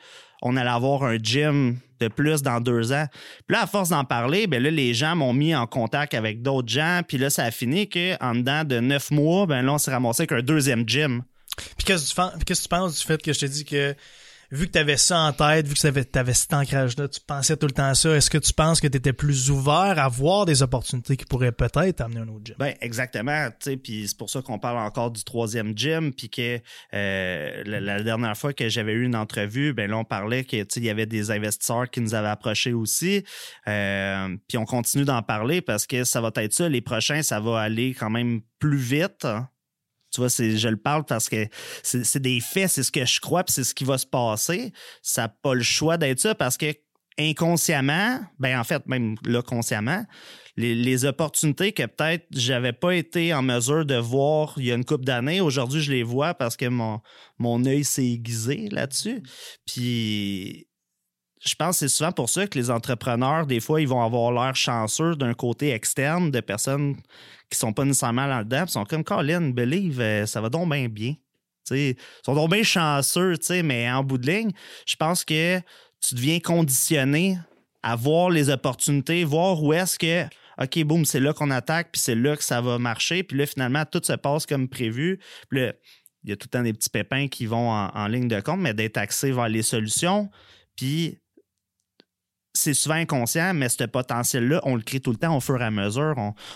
on 0.46 0.56
allait 0.58 0.70
avoir 0.70 1.04
un 1.04 1.18
gym 1.18 1.80
de 2.00 2.08
plus 2.08 2.44
dans 2.44 2.62
deux 2.62 2.94
ans. 2.94 3.08
Puis 3.48 3.56
là, 3.56 3.64
à 3.64 3.68
force 3.68 3.90
d'en 3.90 4.06
parler, 4.06 4.46
ben 4.46 4.62
là, 4.62 4.70
les 4.70 4.94
gens 4.94 5.16
m'ont 5.16 5.34
mis 5.34 5.56
en 5.56 5.66
contact 5.66 6.14
avec 6.14 6.44
d'autres 6.44 6.70
gens. 6.70 7.02
Puis 7.06 7.18
là, 7.18 7.32
ça 7.32 7.46
a 7.46 7.52
fini 7.52 7.90
qu'en 7.90 8.36
dedans 8.36 8.64
de 8.64 8.80
neuf 8.80 9.10
mois, 9.10 9.48
ben 9.48 9.64
là, 9.64 9.74
on 9.74 9.78
s'est 9.80 9.92
ramassé 9.92 10.22
avec 10.22 10.32
un 10.34 10.42
deuxième 10.44 10.88
gym. 10.88 11.24
Puis 11.78 11.86
qu'est-ce 11.86 12.14
que 12.14 12.54
tu 12.54 12.68
penses 12.70 13.00
du 13.00 13.06
fait 13.06 13.20
que 13.20 13.34
je 13.34 13.40
te 13.40 13.46
dis 13.48 13.66
que 13.66 13.96
vu 14.52 14.68
que 14.68 14.72
tu 14.72 14.80
avais 14.80 14.98
ça 14.98 15.20
en 15.20 15.34
tête, 15.34 15.68
vu 15.68 15.74
que 15.74 15.80
tu 15.80 16.20
avais, 16.20 16.34
cet 16.34 16.54
ancrage-là, 16.54 17.08
tu 17.08 17.20
pensais 17.26 17.58
tout 17.58 17.68
le 17.68 17.74
temps 17.74 17.90
à 17.90 17.96
ça, 17.96 18.16
est-ce 18.16 18.30
que 18.30 18.38
tu 18.38 18.54
penses 18.54 18.80
que 18.80 18.88
tu 18.88 18.98
étais 18.98 19.14
plus 19.14 19.50
ouvert 19.50 19.96
à 19.98 20.08
voir 20.08 20.46
des 20.46 20.62
opportunités 20.62 21.18
qui 21.18 21.26
pourraient 21.26 21.52
peut-être 21.52 22.02
amener 22.02 22.22
un 22.22 22.28
autre 22.28 22.46
gym? 22.46 22.56
Ben, 22.60 22.74
exactement. 22.82 23.50
C'est 23.60 23.80
pour 24.18 24.30
ça 24.30 24.42
qu'on 24.42 24.60
parle 24.60 24.78
encore 24.78 25.12
du 25.12 25.24
troisième 25.24 25.78
gym. 25.78 26.14
Puis 26.14 26.30
que 26.30 26.60
euh, 26.94 27.64
la, 27.66 28.04
dernière 28.04 28.38
fois 28.38 28.54
que 28.54 28.70
j'avais 28.70 28.94
eu 28.94 29.04
une 29.04 29.16
entrevue, 29.16 29.74
ben 29.74 29.90
là, 29.90 29.98
on 29.98 30.04
parlait 30.04 30.44
qu'il 30.44 30.84
y 30.84 30.90
avait 30.90 31.06
des 31.06 31.32
investisseurs 31.32 31.90
qui 31.90 32.02
nous 32.02 32.14
avaient 32.16 32.28
approchés 32.28 32.74
aussi. 32.74 33.24
Euh, 33.68 34.36
puis 34.48 34.58
on 34.58 34.66
continue 34.66 35.06
d'en 35.06 35.22
parler 35.22 35.62
parce 35.62 35.88
que 35.88 36.04
ça 36.04 36.22
va 36.22 36.32
être 36.36 36.54
ça. 36.54 36.70
Les 36.70 36.82
prochains, 36.82 37.24
ça 37.24 37.40
va 37.40 37.60
aller 37.60 37.94
quand 37.94 38.10
même 38.10 38.42
plus 38.60 38.78
vite. 38.78 39.26
Tu 40.16 40.22
vois, 40.22 40.30
je 40.30 40.68
le 40.68 40.78
parle 40.78 41.04
parce 41.04 41.30
que 41.30 41.48
c'est 41.84 42.22
des 42.22 42.40
faits, 42.40 42.70
c'est 42.70 42.84
ce 42.84 42.92
que 42.92 43.06
je 43.06 43.20
crois, 43.20 43.44
puis 43.44 43.54
c'est 43.54 43.64
ce 43.64 43.76
qui 43.76 43.84
va 43.84 43.98
se 43.98 44.06
passer. 44.06 44.72
Ça 45.02 45.24
n'a 45.24 45.30
pas 45.30 45.54
le 45.54 45.64
choix 45.64 45.98
d'être 45.98 46.20
ça 46.20 46.36
parce 46.36 46.58
que 46.58 46.74
inconsciemment, 47.18 48.20
ben 48.40 48.60
en 48.60 48.64
fait, 48.64 48.86
même 48.88 49.16
là, 49.26 49.42
consciemment, 49.42 50.06
les, 50.58 51.06
opportunités 51.06 51.74
que 51.74 51.86
peut-être 51.86 52.26
j'avais 52.32 52.74
pas 52.74 52.96
été 52.96 53.34
en 53.34 53.42
mesure 53.42 53.86
de 53.86 53.96
voir 53.96 54.54
il 54.58 54.66
y 54.66 54.72
a 54.72 54.76
une 54.76 54.86
couple 54.86 55.04
d'années, 55.04 55.42
aujourd'hui, 55.42 55.82
je 55.82 55.92
les 55.92 56.04
vois 56.04 56.34
parce 56.34 56.56
que 56.56 56.66
mon, 56.66 57.02
mon 57.38 57.66
œil 57.66 57.84
s'est 57.84 58.06
aiguisé 58.06 58.70
là-dessus. 58.70 59.22
Puis 59.66 60.68
je 61.46 61.54
pense 61.54 61.80
que 61.80 61.88
c'est 61.88 61.96
souvent 61.96 62.12
pour 62.12 62.30
ça 62.30 62.48
que 62.48 62.58
les 62.58 62.72
entrepreneurs, 62.72 63.46
des 63.46 63.60
fois, 63.60 63.80
ils 63.80 63.88
vont 63.88 64.02
avoir 64.02 64.32
l'air 64.32 64.56
chanceux 64.56 65.16
d'un 65.16 65.34
côté 65.34 65.72
externe 65.72 66.32
de 66.32 66.40
personnes 66.40 66.96
qui 67.52 67.60
sont 67.60 67.72
pas 67.72 67.86
nécessairement 67.86 68.26
là-dedans. 68.26 68.64
Ils 68.68 68.72
sont 68.72 68.86
comme 68.86 69.04
Colin, 69.04 69.50
believe, 69.52 70.02
euh, 70.02 70.26
ça 70.26 70.42
va 70.42 70.50
donc 70.50 70.72
bien 70.72 70.88
bien. 70.90 71.14
ils 71.70 71.96
sont 72.26 72.34
donc 72.34 72.52
bien 72.52 72.64
chanceux, 72.64 73.36
mais 73.64 73.90
en 73.92 74.04
bout 74.04 74.18
de 74.18 74.28
ligne, 74.28 74.52
je 74.88 74.96
pense 74.96 75.24
que 75.24 75.60
tu 76.02 76.16
deviens 76.16 76.40
conditionné 76.40 77.38
à 77.84 77.96
voir 77.96 78.32
les 78.32 78.50
opportunités, 78.50 79.24
voir 79.24 79.62
où 79.62 79.72
est-ce 79.72 80.00
que, 80.00 80.24
OK, 80.60 80.84
boum, 80.84 81.06
c'est 81.06 81.20
là 81.20 81.34
qu'on 81.34 81.52
attaque, 81.52 81.92
puis 81.92 82.02
c'est 82.02 82.16
là 82.16 82.36
que 82.36 82.44
ça 82.44 82.60
va 82.60 82.80
marcher. 82.80 83.22
Puis 83.22 83.38
là, 83.38 83.46
finalement, 83.46 83.86
tout 83.86 84.02
se 84.04 84.14
passe 84.14 84.48
comme 84.48 84.68
prévu. 84.68 85.20
Puis 85.50 85.60
là, 85.60 85.74
il 86.24 86.32
y 86.32 86.34
a 86.34 86.36
tout 86.36 86.48
le 86.48 86.58
temps 86.58 86.64
des 86.64 86.74
petits 86.74 86.90
pépins 86.90 87.28
qui 87.28 87.46
vont 87.46 87.70
en, 87.70 87.90
en 87.94 88.08
ligne 88.08 88.28
de 88.28 88.40
compte, 88.40 88.60
mais 88.60 88.74
d'être 88.74 88.98
axé 88.98 89.32
vers 89.32 89.48
les 89.48 89.62
solutions. 89.62 90.32
Puis 90.76 91.20
c'est 92.56 92.74
souvent 92.74 92.96
inconscient, 92.96 93.54
mais 93.54 93.70
ce 93.70 93.84
potentiel-là, 93.84 94.62
on 94.64 94.76
le 94.76 94.82
crée 94.82 95.00
tout 95.00 95.12
le 95.12 95.18
temps 95.18 95.36
au 95.36 95.42
fur 95.42 95.62
et 95.62 95.66
à 95.66 95.72
mesure. 95.72 96.16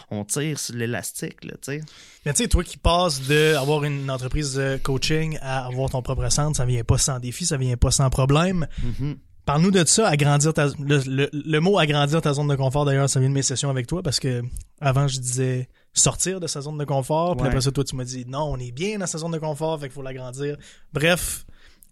On, 0.09 0.23
tire 0.23 0.57
sur 0.59 0.75
l'élastique, 0.75 1.41
tu 1.41 1.49
sais. 1.61 1.81
Mais 2.25 2.33
tu 2.33 2.43
sais, 2.43 2.49
toi 2.49 2.63
qui 2.63 2.77
passes 2.77 3.21
d'avoir 3.21 3.83
une 3.83 4.09
entreprise 4.09 4.55
de 4.55 4.79
coaching 4.81 5.37
à 5.41 5.65
avoir 5.65 5.89
ton 5.89 6.01
propre 6.01 6.29
centre, 6.29 6.57
ça 6.57 6.65
vient 6.65 6.83
pas 6.83 6.97
sans 6.97 7.19
défi, 7.19 7.45
ça 7.45 7.57
vient 7.57 7.77
pas 7.77 7.91
sans 7.91 8.09
problème. 8.09 8.67
Mm-hmm. 8.83 9.17
Parle-nous 9.45 9.71
de 9.71 9.83
ça, 9.85 10.07
agrandir 10.07 10.53
ta, 10.53 10.67
le, 10.77 11.59
mot 11.59 11.79
agrandir 11.79 12.21
ta 12.21 12.33
zone 12.33 12.47
de 12.47 12.55
confort, 12.55 12.85
d'ailleurs, 12.85 13.09
ça 13.09 13.19
vient 13.19 13.29
de 13.29 13.33
mes 13.33 13.41
sessions 13.41 13.69
avec 13.69 13.87
toi 13.87 14.03
parce 14.03 14.19
que 14.19 14.43
avant, 14.79 15.07
je 15.07 15.19
disais 15.19 15.69
sortir 15.93 16.39
de 16.39 16.47
sa 16.47 16.61
zone 16.61 16.77
de 16.77 16.85
confort. 16.85 17.35
Puis 17.35 17.47
après 17.47 17.61
ça, 17.61 17.71
toi, 17.71 17.83
tu 17.83 17.95
m'as 17.95 18.03
dit 18.03 18.25
non, 18.27 18.43
on 18.51 18.57
est 18.57 18.71
bien 18.71 18.99
dans 18.99 19.07
sa 19.07 19.17
zone 19.17 19.31
de 19.31 19.39
confort, 19.39 19.79
fait 19.79 19.87
qu'il 19.87 19.93
faut 19.95 20.01
l'agrandir. 20.01 20.55
Bref, 20.93 21.45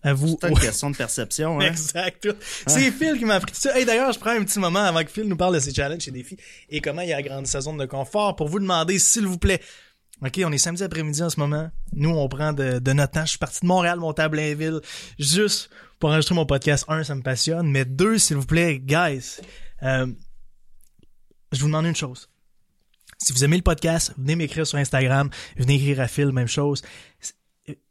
c'est 0.04 0.50
une 0.50 0.60
question 0.60 0.90
de 0.92 0.96
perception. 0.96 1.60
Hein? 1.60 1.66
exact. 1.72 2.28
C'est 2.68 2.92
Phil 2.92 3.18
qui 3.18 3.26
m'a 3.26 3.36
appris 3.36 3.56
ça. 3.56 3.78
Hey, 3.78 3.86
d'ailleurs, 3.86 4.12
je 4.12 4.20
prends 4.20 4.32
un 4.32 4.44
petit 4.44 4.60
moment 4.60 4.84
avant 4.84 5.04
que 5.04 5.10
Phil 5.10 5.24
nous 5.24 5.38
parle 5.38 5.56
de 5.56 5.60
ses 5.60 5.74
challenges 5.74 6.08
et 6.08 6.12
défis 6.12 6.38
et 6.70 6.82
comment 6.82 7.02
il 7.02 7.12
a 7.14 7.18
agrandi 7.18 7.50
sa 7.50 7.62
zone 7.62 7.78
de 7.78 7.86
confort 7.86 8.36
pour 8.36 8.48
vous 8.48 8.60
demander, 8.60 9.00
s'il 9.00 9.26
vous 9.26 9.38
plaît. 9.38 9.62
OK, 10.24 10.40
on 10.44 10.52
est 10.52 10.58
samedi 10.58 10.84
après-midi 10.84 11.22
en 11.22 11.30
ce 11.30 11.40
moment. 11.40 11.70
Nous, 11.94 12.10
on 12.10 12.28
prend 12.28 12.52
de, 12.54 12.80
notre 12.94 13.12
temps. 13.12 13.26
Je 13.26 13.32
suis 13.32 13.38
parti 13.38 13.60
de 13.62 13.68
Montréal, 13.68 14.00
à 14.18 14.30
Blainville, 14.30 14.82
juste 15.20 15.70
pour 16.00 16.10
enregistrer 16.10 16.36
mon 16.36 16.46
podcast. 16.46 16.86
Un, 16.88 17.04
ça 17.04 17.14
me 17.14 17.22
passionne. 17.22 17.70
Mais 17.70 17.86
deux, 17.86 18.18
s'il 18.18 18.38
vous 18.38 18.46
plaît, 18.46 18.80
guys, 18.80 19.38
euh, 19.84 20.08
je 21.52 21.60
vous 21.60 21.68
demande 21.68 21.86
une 21.86 21.96
chose. 21.96 22.30
Si 23.20 23.34
vous 23.34 23.44
aimez 23.44 23.58
le 23.58 23.64
podcast, 23.64 24.14
venez 24.18 24.36
m'écrire 24.36 24.66
sur 24.66 24.78
Instagram, 24.78 25.30
venez 25.56 25.76
écrire 25.76 26.02
à 26.02 26.08
Phil, 26.08 26.32
même 26.32 26.48
chose 26.48 26.82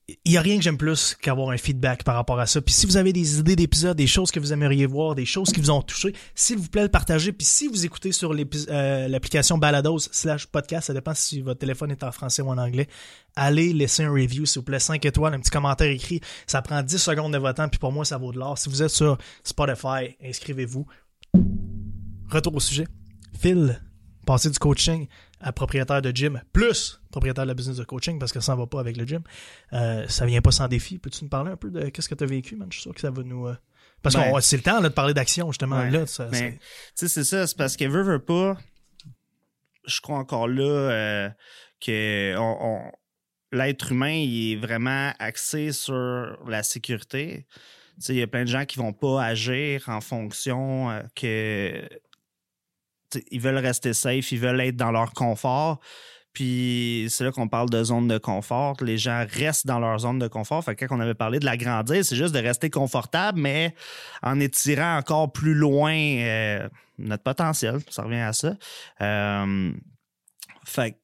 il 0.08 0.32
y 0.32 0.36
a 0.36 0.40
rien 0.40 0.56
que 0.56 0.62
j'aime 0.62 0.78
plus 0.78 1.16
qu'avoir 1.20 1.50
un 1.50 1.56
feedback 1.56 2.04
par 2.04 2.14
rapport 2.14 2.38
à 2.38 2.46
ça. 2.46 2.60
Puis 2.60 2.72
si 2.72 2.86
vous 2.86 2.96
avez 2.96 3.12
des 3.12 3.40
idées 3.40 3.56
d'épisodes, 3.56 3.96
des 3.96 4.06
choses 4.06 4.30
que 4.30 4.38
vous 4.38 4.52
aimeriez 4.52 4.86
voir, 4.86 5.16
des 5.16 5.24
choses 5.24 5.50
qui 5.50 5.60
vous 5.60 5.70
ont 5.70 5.82
touché, 5.82 6.14
s'il 6.34 6.58
vous 6.58 6.68
plaît, 6.68 6.84
le 6.84 6.88
partagez. 6.88 7.32
Puis 7.32 7.44
si 7.44 7.66
vous 7.66 7.84
écoutez 7.84 8.12
sur 8.12 8.32
euh, 8.32 9.08
l'application 9.08 9.58
Balados 9.58 9.98
slash 10.12 10.46
podcast, 10.46 10.86
ça 10.86 10.94
dépend 10.94 11.12
si 11.12 11.40
votre 11.40 11.58
téléphone 11.58 11.90
est 11.90 12.04
en 12.04 12.12
français 12.12 12.40
ou 12.40 12.50
en 12.50 12.58
anglais, 12.58 12.86
allez 13.34 13.72
laisser 13.72 14.04
un 14.04 14.12
review, 14.12 14.46
s'il 14.46 14.60
vous 14.60 14.64
plaît, 14.64 14.78
5 14.78 15.04
étoiles, 15.04 15.34
un 15.34 15.40
petit 15.40 15.50
commentaire 15.50 15.90
écrit. 15.90 16.20
Ça 16.46 16.62
prend 16.62 16.82
10 16.82 16.98
secondes 16.98 17.32
de 17.32 17.38
votre 17.38 17.56
temps, 17.56 17.68
puis 17.68 17.80
pour 17.80 17.90
moi, 17.90 18.04
ça 18.04 18.16
vaut 18.16 18.30
de 18.30 18.38
l'or. 18.38 18.58
Si 18.58 18.68
vous 18.68 18.84
êtes 18.84 18.90
sur 18.90 19.18
Spotify, 19.42 20.16
inscrivez-vous. 20.22 20.86
Retour 22.30 22.54
au 22.54 22.60
sujet. 22.60 22.86
Phil, 23.36 23.82
passez 24.24 24.50
du 24.50 24.58
coaching 24.58 25.08
à 25.40 25.52
propriétaire 25.52 26.02
de 26.02 26.10
gym, 26.10 26.42
plus 26.52 27.00
propriétaire 27.10 27.44
de 27.44 27.48
la 27.48 27.54
business 27.54 27.76
de 27.76 27.84
coaching, 27.84 28.18
parce 28.18 28.32
que 28.32 28.40
ça 28.40 28.54
ne 28.54 28.58
va 28.58 28.66
pas 28.66 28.80
avec 28.80 28.96
le 28.96 29.06
gym, 29.06 29.22
euh, 29.72 30.06
ça 30.08 30.26
vient 30.26 30.40
pas 30.40 30.52
sans 30.52 30.68
défi. 30.68 30.98
Peux-tu 30.98 31.24
nous 31.24 31.30
parler 31.30 31.50
un 31.50 31.56
peu 31.56 31.70
de 31.70 31.88
qu'est-ce 31.88 32.08
que 32.08 32.14
tu 32.14 32.24
as 32.24 32.26
vécu, 32.26 32.56
man? 32.56 32.68
Je 32.70 32.76
suis 32.76 32.82
sûr 32.82 32.94
que 32.94 33.00
ça 33.00 33.10
va 33.10 33.22
nous... 33.22 33.46
Euh, 33.46 33.56
parce 34.02 34.14
que 34.14 34.20
ben, 34.20 34.40
c'est 34.40 34.56
le 34.56 34.62
temps 34.62 34.80
de 34.80 34.88
parler 34.88 35.14
d'action, 35.14 35.50
justement. 35.50 35.82
là, 35.82 36.04
ben, 36.30 36.58
c'est 36.94 37.08
ça, 37.08 37.46
c'est 37.46 37.56
parce 37.56 37.76
que 37.76 37.84
veut, 37.84 38.02
veut 38.02 38.18
pas, 38.18 38.56
je 39.86 40.00
crois 40.00 40.18
encore 40.18 40.48
là 40.48 40.62
euh, 40.62 41.30
que 41.80 42.34
l'être 43.52 43.92
humain 43.92 44.12
il 44.12 44.52
est 44.52 44.56
vraiment 44.56 45.12
axé 45.18 45.72
sur 45.72 46.38
la 46.46 46.62
sécurité. 46.62 47.46
Il 48.08 48.16
y 48.16 48.22
a 48.22 48.26
plein 48.26 48.44
de 48.44 48.48
gens 48.48 48.66
qui 48.66 48.78
vont 48.78 48.92
pas 48.92 49.24
agir 49.24 49.88
en 49.88 50.02
fonction 50.02 50.90
euh, 50.90 51.02
ils 53.30 53.40
veulent 53.40 53.58
rester 53.58 53.92
safe, 53.92 54.32
ils 54.32 54.38
veulent 54.38 54.60
être 54.60 54.76
dans 54.76 54.90
leur 54.90 55.12
confort. 55.12 55.80
Puis 56.36 57.06
c'est 57.08 57.24
là 57.24 57.32
qu'on 57.32 57.48
parle 57.48 57.70
de 57.70 57.82
zone 57.82 58.08
de 58.08 58.18
confort. 58.18 58.76
Les 58.82 58.98
gens 58.98 59.24
restent 59.26 59.66
dans 59.66 59.78
leur 59.78 60.00
zone 60.00 60.18
de 60.18 60.28
confort. 60.28 60.62
Fait 60.62 60.76
que 60.76 60.84
quand 60.84 60.94
on 60.94 61.00
avait 61.00 61.14
parlé 61.14 61.38
de 61.38 61.46
l'agrandir, 61.46 62.04
c'est 62.04 62.14
juste 62.14 62.34
de 62.34 62.40
rester 62.40 62.68
confortable, 62.68 63.40
mais 63.40 63.74
en 64.22 64.38
étirant 64.38 64.98
encore 64.98 65.32
plus 65.32 65.54
loin 65.54 65.94
euh, 65.94 66.68
notre 66.98 67.22
potentiel. 67.22 67.78
Ça 67.88 68.02
revient 68.02 68.16
à 68.16 68.34
ça. 68.34 68.54
Euh, 69.00 69.72
fait 70.66 70.92
que 70.92 70.96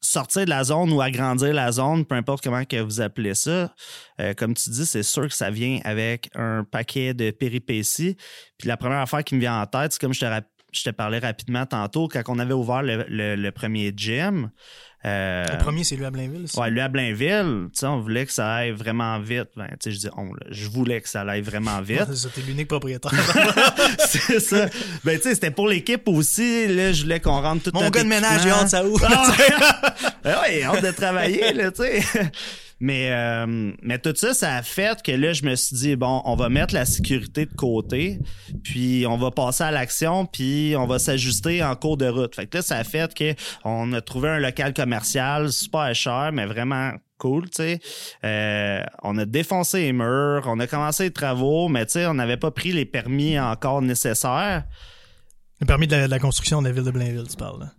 sortir 0.00 0.44
de 0.44 0.50
la 0.50 0.62
zone 0.62 0.92
ou 0.92 1.00
agrandir 1.00 1.52
la 1.52 1.72
zone, 1.72 2.04
peu 2.04 2.14
importe 2.14 2.44
comment 2.44 2.64
que 2.64 2.80
vous 2.80 3.00
appelez 3.00 3.34
ça, 3.34 3.74
euh, 4.20 4.34
comme 4.34 4.54
tu 4.54 4.70
dis, 4.70 4.86
c'est 4.86 5.02
sûr 5.02 5.26
que 5.26 5.34
ça 5.34 5.50
vient 5.50 5.80
avec 5.82 6.30
un 6.36 6.62
paquet 6.62 7.12
de 7.12 7.32
péripéties. 7.32 8.16
Puis 8.56 8.68
la 8.68 8.76
première 8.76 9.00
affaire 9.00 9.24
qui 9.24 9.34
me 9.34 9.40
vient 9.40 9.60
en 9.60 9.66
tête, 9.66 9.92
c'est 9.92 10.00
comme 10.00 10.14
je 10.14 10.20
te 10.20 10.26
rappelle 10.26 10.48
je 10.72 10.82
te 10.82 10.90
parlais 10.90 11.18
rapidement 11.18 11.66
tantôt, 11.66 12.08
quand 12.08 12.22
on 12.28 12.38
avait 12.38 12.54
ouvert 12.54 12.82
le, 12.82 13.50
premier 13.50 13.92
gym. 13.96 14.50
Euh, 15.04 15.44
le 15.50 15.58
premier, 15.58 15.84
c'est 15.84 15.96
lui 15.96 16.04
à 16.04 16.10
Blainville. 16.10 16.46
Oui, 16.56 16.70
lui 16.70 16.80
à 16.80 16.88
Blainville. 16.88 17.68
On 17.82 18.00
voulait 18.00 18.26
que 18.26 18.32
ça 18.32 18.52
aille 18.52 18.72
vraiment 18.72 19.18
vite. 19.20 19.48
Ben, 19.56 19.68
je 19.84 19.90
dis 19.90 20.08
on, 20.16 20.30
je 20.50 20.68
voulais 20.68 21.00
que 21.00 21.08
ça 21.08 21.22
aille 21.22 21.40
vraiment 21.40 21.80
vite. 21.82 22.12
C'était 22.14 22.40
l'unique 22.42 22.68
propriétaire. 22.68 23.12
c'est 24.00 24.40
ça. 24.40 24.66
Ben, 25.04 25.16
tu 25.16 25.22
sais, 25.22 25.34
c'était 25.34 25.52
pour 25.52 25.68
l'équipe 25.68 26.06
aussi. 26.08 26.66
Là, 26.66 26.92
je 26.92 27.02
voulais 27.02 27.20
qu'on 27.20 27.40
rentre 27.40 27.62
tout 27.62 27.70
Mon 27.72 27.88
gars 27.90 28.02
de 28.02 28.08
ménage, 28.08 28.42
j'ai 28.42 28.50
hâte, 28.50 28.68
ça 28.68 28.84
ouvre. 28.84 29.06
Ah! 29.08 29.32
oui, 30.24 30.62
hâte 30.64 30.84
de 30.84 30.90
travailler, 30.90 31.52
là, 31.52 31.70
tu 31.70 31.82
sais. 31.82 32.02
Mais, 32.80 33.10
euh, 33.10 33.72
mais 33.82 33.98
tout 33.98 34.14
ça, 34.14 34.34
ça 34.34 34.54
a 34.56 34.62
fait 34.62 35.02
que 35.02 35.10
là, 35.12 35.32
je 35.32 35.44
me 35.44 35.54
suis 35.56 35.76
dit, 35.76 35.96
bon, 35.96 36.22
on 36.24 36.36
va 36.36 36.48
mettre 36.48 36.74
la 36.74 36.84
sécurité 36.84 37.46
de 37.46 37.54
côté, 37.54 38.20
puis 38.62 39.04
on 39.08 39.16
va 39.16 39.30
passer 39.30 39.64
à 39.64 39.70
l'action, 39.70 40.26
puis 40.26 40.74
on 40.76 40.86
va 40.86 40.98
s'ajuster 40.98 41.62
en 41.64 41.74
cours 41.74 41.96
de 41.96 42.06
route. 42.08 42.34
Fait 42.34 42.46
que 42.46 42.58
là, 42.58 42.62
ça 42.62 42.76
a 42.76 42.84
fait 42.84 43.12
qu'on 43.14 43.92
a 43.92 44.00
trouvé 44.00 44.28
un 44.28 44.38
local 44.38 44.74
commercial 44.74 45.52
super 45.52 45.92
cher, 45.94 46.30
mais 46.32 46.46
vraiment 46.46 46.92
cool, 47.18 47.50
tu 47.50 47.56
sais. 47.56 47.80
Euh, 48.24 48.84
on 49.02 49.18
a 49.18 49.24
défoncé 49.24 49.80
les 49.80 49.92
murs, 49.92 50.44
on 50.46 50.60
a 50.60 50.66
commencé 50.68 51.04
les 51.04 51.12
travaux, 51.12 51.68
mais 51.68 51.84
tu 51.86 51.92
sais, 51.92 52.06
on 52.06 52.14
n'avait 52.14 52.36
pas 52.36 52.52
pris 52.52 52.72
les 52.72 52.84
permis 52.84 53.38
encore 53.40 53.82
nécessaires. 53.82 54.64
Le 55.60 55.66
permis 55.66 55.88
de 55.88 55.96
la, 55.96 56.18
construction 56.20 56.62
de 56.62 56.68
la 56.68 56.72
ville 56.72 56.84
de 56.84 56.92
Blainville, 56.92 57.26
tu 57.28 57.36
parles, 57.36 57.60
là. 57.60 57.72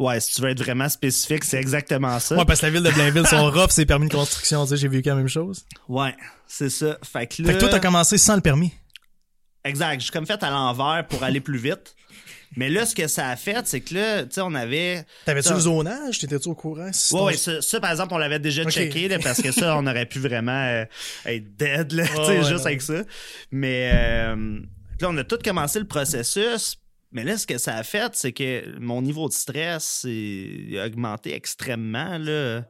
Ouais, 0.00 0.18
si 0.18 0.34
tu 0.34 0.40
veux 0.40 0.48
être 0.48 0.62
vraiment 0.62 0.88
spécifique, 0.88 1.44
c'est 1.44 1.58
exactement 1.58 2.18
ça. 2.20 2.34
Ouais, 2.34 2.46
parce 2.46 2.60
que 2.60 2.66
la 2.66 2.72
ville 2.72 2.82
de 2.82 2.90
Blainville 2.90 3.26
sont 3.26 3.50
rough, 3.50 3.68
c'est 3.68 3.84
permis 3.84 4.08
de 4.08 4.14
construction, 4.14 4.64
tu 4.64 4.70
sais, 4.70 4.76
j'ai 4.78 4.88
vu 4.88 5.02
quand 5.02 5.14
même 5.14 5.28
chose. 5.28 5.66
Ouais, 5.90 6.16
c'est 6.46 6.70
ça. 6.70 6.96
Fait 7.02 7.26
que 7.26 7.42
là... 7.42 7.48
Fait 7.48 7.54
que 7.56 7.60
toi, 7.60 7.68
t'as 7.68 7.80
commencé 7.80 8.16
sans 8.16 8.34
le 8.34 8.40
permis. 8.40 8.72
Exact. 9.62 10.00
J'ai 10.00 10.10
comme 10.10 10.24
fait 10.24 10.42
à 10.42 10.48
l'envers 10.48 11.06
pour 11.06 11.22
aller 11.22 11.40
plus 11.40 11.58
vite. 11.58 11.94
Mais 12.56 12.70
là, 12.70 12.86
ce 12.86 12.94
que 12.94 13.08
ça 13.08 13.28
a 13.28 13.36
fait, 13.36 13.66
c'est 13.66 13.82
que 13.82 13.94
là, 13.94 14.22
tu 14.22 14.30
sais, 14.32 14.40
on 14.40 14.54
avait. 14.54 15.04
T'avais-tu 15.26 15.52
le 15.52 15.60
zonage? 15.60 16.18
T'étais-tu 16.18 16.48
au 16.48 16.54
courant? 16.54 16.90
ouais, 17.12 17.20
ouais 17.20 17.36
ça, 17.36 17.80
par 17.80 17.90
exemple, 17.90 18.14
on 18.14 18.18
l'avait 18.18 18.38
déjà 18.38 18.64
checké, 18.64 19.06
là, 19.06 19.18
parce 19.18 19.42
que 19.42 19.52
ça, 19.52 19.76
on 19.76 19.86
aurait 19.86 20.06
pu 20.06 20.18
vraiment 20.18 20.64
euh, 20.66 20.84
être 21.26 21.56
dead, 21.56 21.92
là, 21.92 22.06
tu 22.08 22.24
sais, 22.24 22.42
juste 22.44 22.64
avec 22.64 22.80
ça. 22.80 23.02
Mais 23.52 23.90
euh, 23.92 24.60
là, 24.98 25.08
on 25.10 25.16
a 25.18 25.24
tout 25.24 25.38
commencé 25.44 25.78
le 25.78 25.86
processus. 25.86 26.78
Mais 27.12 27.24
là, 27.24 27.36
ce 27.36 27.46
que 27.46 27.58
ça 27.58 27.76
a 27.76 27.82
fait, 27.82 28.14
c'est 28.14 28.32
que 28.32 28.78
mon 28.78 29.02
niveau 29.02 29.28
de 29.28 29.32
stress 29.32 30.06
a 30.06 30.86
augmenté 30.86 31.34
extrêmement. 31.34 32.18
Là. 32.18 32.62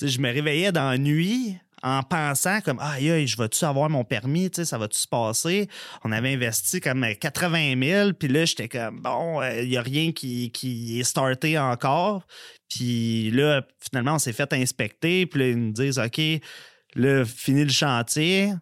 je 0.00 0.18
me 0.18 0.32
réveillais 0.32 0.72
dans 0.72 0.90
la 0.90 0.98
nuit 0.98 1.56
en 1.84 2.02
pensant 2.02 2.62
comme 2.62 2.78
aïe 2.80 3.10
aïe 3.10 3.26
je 3.26 3.36
vais-tu 3.36 3.64
avoir 3.64 3.90
mon 3.90 4.04
permis? 4.04 4.50
Ça 4.52 4.78
va-tu 4.78 4.98
se 4.98 5.06
passer? 5.06 5.68
On 6.02 6.12
avait 6.12 6.32
investi 6.32 6.80
comme 6.80 7.06
80 7.20 7.80
000 7.80 8.12
puis 8.14 8.28
là 8.28 8.46
j'étais 8.46 8.68
comme 8.68 9.00
bon 9.00 9.42
il 9.42 9.46
euh, 9.46 9.66
n'y 9.66 9.76
a 9.76 9.82
rien 9.82 10.12
qui, 10.12 10.50
qui 10.50 10.98
est 10.98 11.04
starté 11.04 11.58
encore 11.58 12.26
puis 12.70 13.30
là 13.30 13.62
finalement 13.80 14.14
on 14.14 14.18
s'est 14.18 14.32
fait 14.32 14.50
inspecter 14.54 15.26
puis 15.26 15.40
là 15.40 15.48
ils 15.48 15.58
nous 15.58 15.72
disent 15.72 15.98
ok 15.98 16.20
là 16.94 17.24
fini 17.26 17.64
le 17.64 17.70
chantier 17.70 18.52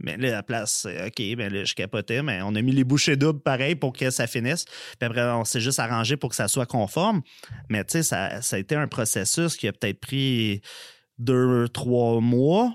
mais 0.00 0.16
là, 0.16 0.30
la 0.30 0.42
place, 0.42 0.86
OK, 0.86 1.22
ben 1.36 1.52
là, 1.52 1.64
je 1.64 1.74
capotais, 1.74 2.22
mais 2.22 2.40
on 2.42 2.54
a 2.54 2.62
mis 2.62 2.72
les 2.72 2.84
bouchées 2.84 3.16
doubles 3.16 3.40
pareil 3.40 3.74
pour 3.74 3.92
que 3.92 4.10
ça 4.10 4.26
finisse. 4.26 4.64
Puis 4.64 5.06
après, 5.06 5.22
on 5.22 5.44
s'est 5.44 5.60
juste 5.60 5.78
arrangé 5.78 6.16
pour 6.16 6.30
que 6.30 6.36
ça 6.36 6.48
soit 6.48 6.66
conforme. 6.66 7.22
Mais 7.68 7.84
tu 7.84 7.92
sais, 7.92 8.02
ça, 8.02 8.42
ça 8.42 8.56
a 8.56 8.58
été 8.58 8.74
un 8.74 8.88
processus 8.88 9.56
qui 9.56 9.68
a 9.68 9.72
peut-être 9.72 10.00
pris 10.00 10.60
deux, 11.18 11.68
trois 11.68 12.20
mois, 12.20 12.74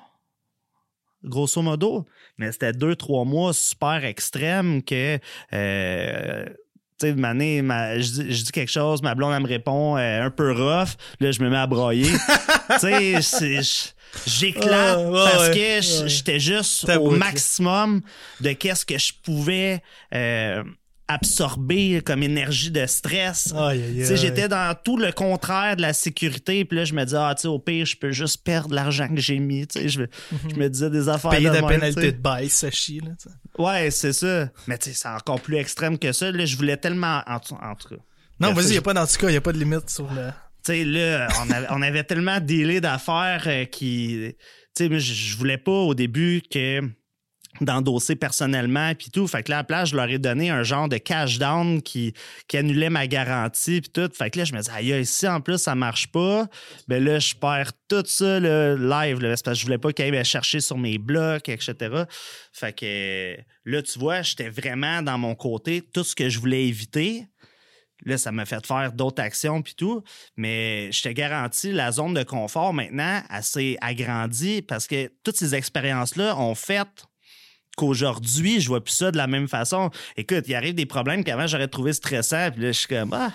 grosso 1.24 1.62
modo. 1.62 2.06
Mais 2.38 2.52
c'était 2.52 2.74
deux, 2.74 2.96
trois 2.96 3.26
mois 3.26 3.54
super 3.54 4.04
extrêmes 4.04 4.84
que. 4.84 5.20
Euh, 5.54 6.46
tu 7.00 7.12
sais, 7.12 7.26
année, 7.26 7.62
je, 7.98 8.44
dis, 8.44 8.52
quelque 8.52 8.72
chose, 8.72 9.02
ma 9.02 9.16
blonde, 9.16 9.34
elle 9.36 9.42
me 9.42 9.48
répond 9.48 9.98
euh, 9.98 10.24
un 10.24 10.30
peu 10.30 10.52
rough. 10.52 10.96
Là, 11.20 11.32
je 11.32 11.42
me 11.42 11.50
mets 11.50 11.58
à 11.58 11.68
broyer. 11.68 12.12
tu 12.80 13.22
sais, 13.22 13.94
J'éclate 14.26 15.12
parce 15.12 15.50
que 15.50 16.08
j'étais 16.08 16.40
juste 16.40 16.90
au 16.90 17.12
maximum 17.12 18.02
de 18.42 18.54
qu'est-ce 18.54 18.86
que 18.86 18.98
je 18.98 19.14
pouvais 19.24 19.82
euh, 20.14 20.64
absorber 21.08 22.02
comme 22.06 22.24
énergie 22.24 22.72
de 22.72 22.86
stress. 22.86 23.54
J'étais 23.98 24.48
dans 24.48 24.76
tout 24.82 24.98
le 24.98 25.12
contraire 25.12 25.76
de 25.76 25.82
la 25.82 25.94
sécurité. 25.94 26.66
Puis 26.66 26.78
là, 26.78 26.86
je 26.86 26.94
me 26.94 27.04
disais, 27.04 27.18
ah, 27.18 27.36
au 27.46 27.60
pire, 27.60 27.86
je 27.86 27.98
peux 27.98 28.12
juste 28.12 28.44
perdre 28.44 28.74
l'argent 28.74 29.08
que 29.08 29.22
j'ai 29.22 29.40
mis. 29.40 29.68
Je, 29.76 30.06
je 30.50 30.56
me 30.56 30.70
disais 30.70 30.90
des 30.90 31.10
affaires 31.10 31.32
Payer 31.32 31.50
de 31.50 31.56
la 31.56 31.64
pénalité 31.64 32.12
de 32.12 32.18
baisse, 32.18 32.54
ça 32.54 32.72
chie. 32.72 33.02
Là, 33.02 33.12
ouais, 33.58 33.92
c'est 33.92 34.14
ça. 34.14 34.50
Mais 34.68 34.78
c'est 34.80 35.08
encore 35.08 35.42
plus 35.42 35.58
extrême 35.58 35.98
que 35.98 36.12
ça. 36.12 36.32
Là, 36.32 36.46
je 36.46 36.56
voulais 36.56 36.78
tellement... 36.78 37.22
En, 37.28 37.40
tout 37.40 37.56
cas... 37.56 37.96
Non, 38.40 38.54
vas-y, 38.54 38.68
il 38.68 38.72
n'y 38.72 38.78
a 38.78 38.82
pas 38.82 38.94
d'antica, 38.94 39.28
il 39.28 39.32
n'y 39.32 39.38
a 39.38 39.42
pas 39.42 39.54
de 39.54 39.60
limite 39.60 39.90
sur 39.90 40.12
le 40.12 40.32
sais, 40.64 40.86
là, 40.86 41.28
on 41.72 41.82
avait, 41.82 42.04
tellement 42.04 42.40
dealé 42.40 42.82
d'affaires 42.82 43.44
euh, 43.48 43.66
qui. 43.66 44.36
Tu 44.76 44.88
sais, 44.88 45.00
je 45.00 45.38
voulais 45.38 45.58
pas 45.58 45.72
au 45.72 45.94
début 45.94 46.42
que 46.50 46.82
d'endosser 47.62 48.16
personnellement 48.16 48.94
puis 48.96 49.10
tout. 49.12 49.28
Fait 49.28 49.44
que 49.44 49.52
là 49.52 49.58
à 49.58 49.60
la 49.60 49.64
place 49.64 49.90
je 49.90 49.96
leur 49.96 50.10
ai 50.10 50.18
donné 50.18 50.50
un 50.50 50.64
genre 50.64 50.90
de 50.90 50.98
cash 50.98 51.38
down 51.38 51.82
qui, 51.82 52.14
annulait 52.54 52.90
ma 52.90 53.08
garantie 53.08 53.82
puis 53.82 53.92
tout. 53.92 54.10
Fait 54.14 54.30
que 54.30 54.40
là 54.40 54.46
je 54.46 54.54
me 54.54 54.60
disais 54.60 54.72
aïe 54.72 55.02
ici 55.02 55.28
en 55.28 55.42
plus 55.42 55.58
ça 55.58 55.76
marche 55.76 56.08
pas 56.08 56.48
ben 56.88 57.04
là 57.04 57.20
je 57.20 57.36
perds 57.36 57.72
tout 57.88 58.04
ça 58.06 58.40
le 58.40 58.76
live 58.76 59.20
parce 59.20 59.42
que 59.42 59.54
je 59.54 59.64
voulais 59.66 59.78
pas 59.78 59.94
qu'ils 59.94 60.06
aillent 60.16 60.26
chercher 60.26 60.60
sur 60.60 60.78
mes 60.78 60.98
blocs 60.98 61.50
etc 61.50 62.04
fait 62.52 62.74
que 62.74 63.38
là 63.66 63.82
tu 63.82 64.00
vois 64.00 64.22
j'étais 64.22 64.50
vraiment 64.50 65.02
dans 65.02 65.18
mon 65.18 65.36
côté 65.36 65.82
tout 65.82 66.04
ce 66.04 66.16
que 66.16 66.30
je 66.30 66.40
voulais 66.40 66.66
éviter 66.68 67.28
Là, 68.06 68.18
ça 68.18 68.32
m'a 68.32 68.46
fait 68.46 68.66
faire 68.66 68.92
d'autres 68.92 69.22
actions 69.22 69.62
puis 69.62 69.76
tout. 69.76 70.04
Mais 70.36 70.92
je 70.92 71.04
te 71.04 71.10
garantis, 71.10 71.72
la 71.72 71.92
zone 71.92 72.14
de 72.14 72.24
confort 72.24 72.74
maintenant, 72.74 73.22
elle 73.30 73.44
s'est 73.44 73.78
agrandie 73.82 74.62
parce 74.62 74.88
que 74.88 75.12
toutes 75.24 75.38
ces 75.38 75.56
expériences-là 75.56 76.38
ont 76.38 76.56
fait 76.56 76.88
qu'aujourd'hui, 77.78 78.62
je 78.62 78.68
vois 78.68 78.84
plus 78.84 78.94
ça 78.94 79.12
de 79.12 79.18
la 79.18 79.28
même 79.28 79.48
façon. 79.48 79.90
Écoute, 80.16 80.46
il 80.48 80.56
arrive 80.56 80.76
des 80.76 80.86
problèmes 80.86 81.24
qu'avant 81.24 81.48
j'aurais 81.48 81.68
trouvé 81.68 81.94
stressants, 81.94 82.52
puis 82.52 82.62
là, 82.62 82.72
je 82.72 82.80
suis 82.80 82.88
comme, 82.88 83.14
ah, 83.14 83.32